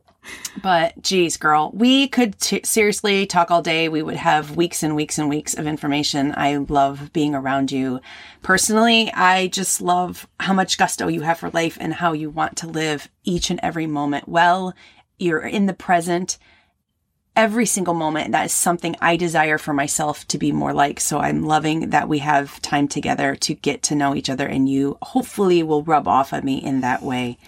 but 0.62 1.00
geez, 1.02 1.38
girl, 1.38 1.70
we 1.72 2.08
could 2.08 2.38
t- 2.38 2.60
seriously 2.64 3.24
talk 3.24 3.50
all 3.50 3.62
day. 3.62 3.88
We 3.88 4.02
would 4.02 4.16
have 4.16 4.56
weeks 4.56 4.82
and 4.82 4.94
weeks 4.94 5.18
and 5.18 5.30
weeks 5.30 5.54
of 5.54 5.66
information. 5.66 6.34
I 6.36 6.56
love 6.56 7.10
being 7.14 7.34
around 7.34 7.72
you. 7.72 8.00
Personally, 8.42 9.10
I 9.12 9.48
just 9.48 9.80
love 9.80 10.28
how 10.38 10.52
much 10.52 10.76
gusto 10.76 11.08
you 11.08 11.22
have 11.22 11.38
for 11.38 11.50
life 11.50 11.78
and 11.80 11.94
how 11.94 12.12
you 12.12 12.28
want 12.28 12.56
to 12.58 12.66
live 12.66 13.08
each 13.24 13.50
and 13.50 13.60
every 13.62 13.86
moment 13.86 14.28
well. 14.28 14.74
You're 15.18 15.40
in 15.40 15.66
the 15.66 15.74
present 15.74 16.36
every 17.38 17.64
single 17.64 17.94
moment. 17.94 18.32
That 18.32 18.46
is 18.46 18.52
something 18.52 18.96
I 19.00 19.16
desire 19.16 19.58
for 19.58 19.72
myself 19.72 20.26
to 20.28 20.38
be 20.38 20.50
more 20.50 20.74
like. 20.74 20.98
So 20.98 21.20
I'm 21.20 21.44
loving 21.44 21.90
that 21.90 22.08
we 22.08 22.18
have 22.18 22.60
time 22.62 22.88
together 22.88 23.36
to 23.36 23.54
get 23.54 23.80
to 23.84 23.94
know 23.94 24.16
each 24.16 24.28
other 24.28 24.46
and 24.46 24.68
you 24.68 24.98
hopefully 25.00 25.62
will 25.62 25.84
rub 25.84 26.08
off 26.08 26.32
on 26.32 26.44
me 26.44 26.58
in 26.58 26.80
that 26.80 27.00
way. 27.00 27.38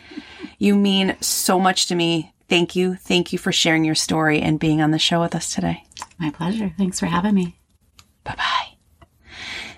You 0.58 0.76
mean 0.76 1.16
so 1.20 1.58
much 1.58 1.88
to 1.88 1.96
me. 1.96 2.32
Thank 2.48 2.76
you. 2.76 2.94
Thank 2.94 3.32
you 3.32 3.38
for 3.38 3.50
sharing 3.50 3.84
your 3.84 3.96
story 3.96 4.40
and 4.40 4.60
being 4.60 4.80
on 4.80 4.92
the 4.92 4.98
show 4.98 5.20
with 5.20 5.34
us 5.34 5.52
today. 5.52 5.82
My 6.18 6.30
pleasure. 6.30 6.72
Thanks 6.78 7.00
for 7.00 7.06
having 7.06 7.34
me. 7.34 7.56
Bye 8.22 8.36
bye. 8.36 9.06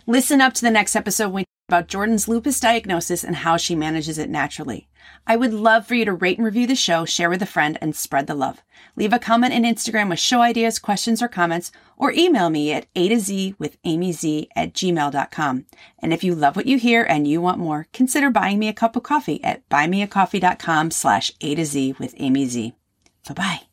Listen 0.07 0.43
up 0.43 0.53
to 0.55 0.63
the 0.63 0.71
next 0.71 0.95
episode 0.95 1.31
when 1.31 1.45
about 1.69 1.89
Jordan's 1.89 2.29
lupus 2.29 2.61
diagnosis 2.61 3.25
and 3.25 3.37
how 3.37 3.57
she 3.57 3.75
manages 3.75 4.19
it 4.19 4.29
naturally. 4.29 4.89
I 5.27 5.37
would 5.37 5.55
love 5.55 5.87
for 5.87 5.95
you 5.95 6.05
to 6.05 6.13
rate 6.13 6.39
and 6.39 6.45
review 6.45 6.67
the 6.67 6.75
show, 6.75 7.05
share 7.05 7.31
with 7.31 7.43
a 7.43 7.47
friend, 7.47 7.79
and 7.81 7.95
spread 7.95 8.27
the 8.27 8.35
love. 8.35 8.63
Leave 8.97 9.13
a 9.13 9.19
comment 9.19 9.55
in 9.55 9.63
Instagram 9.63 10.11
with 10.11 10.19
show 10.19 10.43
ideas, 10.43 10.79
questions, 10.79 11.23
or 11.23 11.29
comments, 11.29 11.73
or 11.97 12.13
email 12.13 12.51
me 12.51 12.73
at 12.73 12.87
a 12.95 13.09
to 13.09 13.19
z 13.19 13.55
with 13.59 13.79
amy 13.85 14.13
z 14.13 14.49
at 14.57 14.75
gmail.com. 14.75 15.67
And 16.01 16.13
if 16.13 16.25
you 16.25 16.35
love 16.35 16.57
what 16.57 16.67
you 16.67 16.79
hear 16.79 17.05
and 17.05 17.27
you 17.27 17.41
want 17.41 17.59
more, 17.59 17.87
consider 17.93 18.31
buying 18.31 18.59
me 18.59 18.69
a 18.69 18.73
cup 18.73 18.97
of 18.97 19.05
coffee 19.05 19.43
at 19.45 19.69
buymeacoffee.com 19.69 20.91
slash 20.91 21.33
a 21.41 21.55
to 21.55 21.65
z 21.65 21.95
with 21.99 22.15
amy 22.19 22.47
z. 22.47 22.75
Bye 23.29 23.35
bye. 23.35 23.72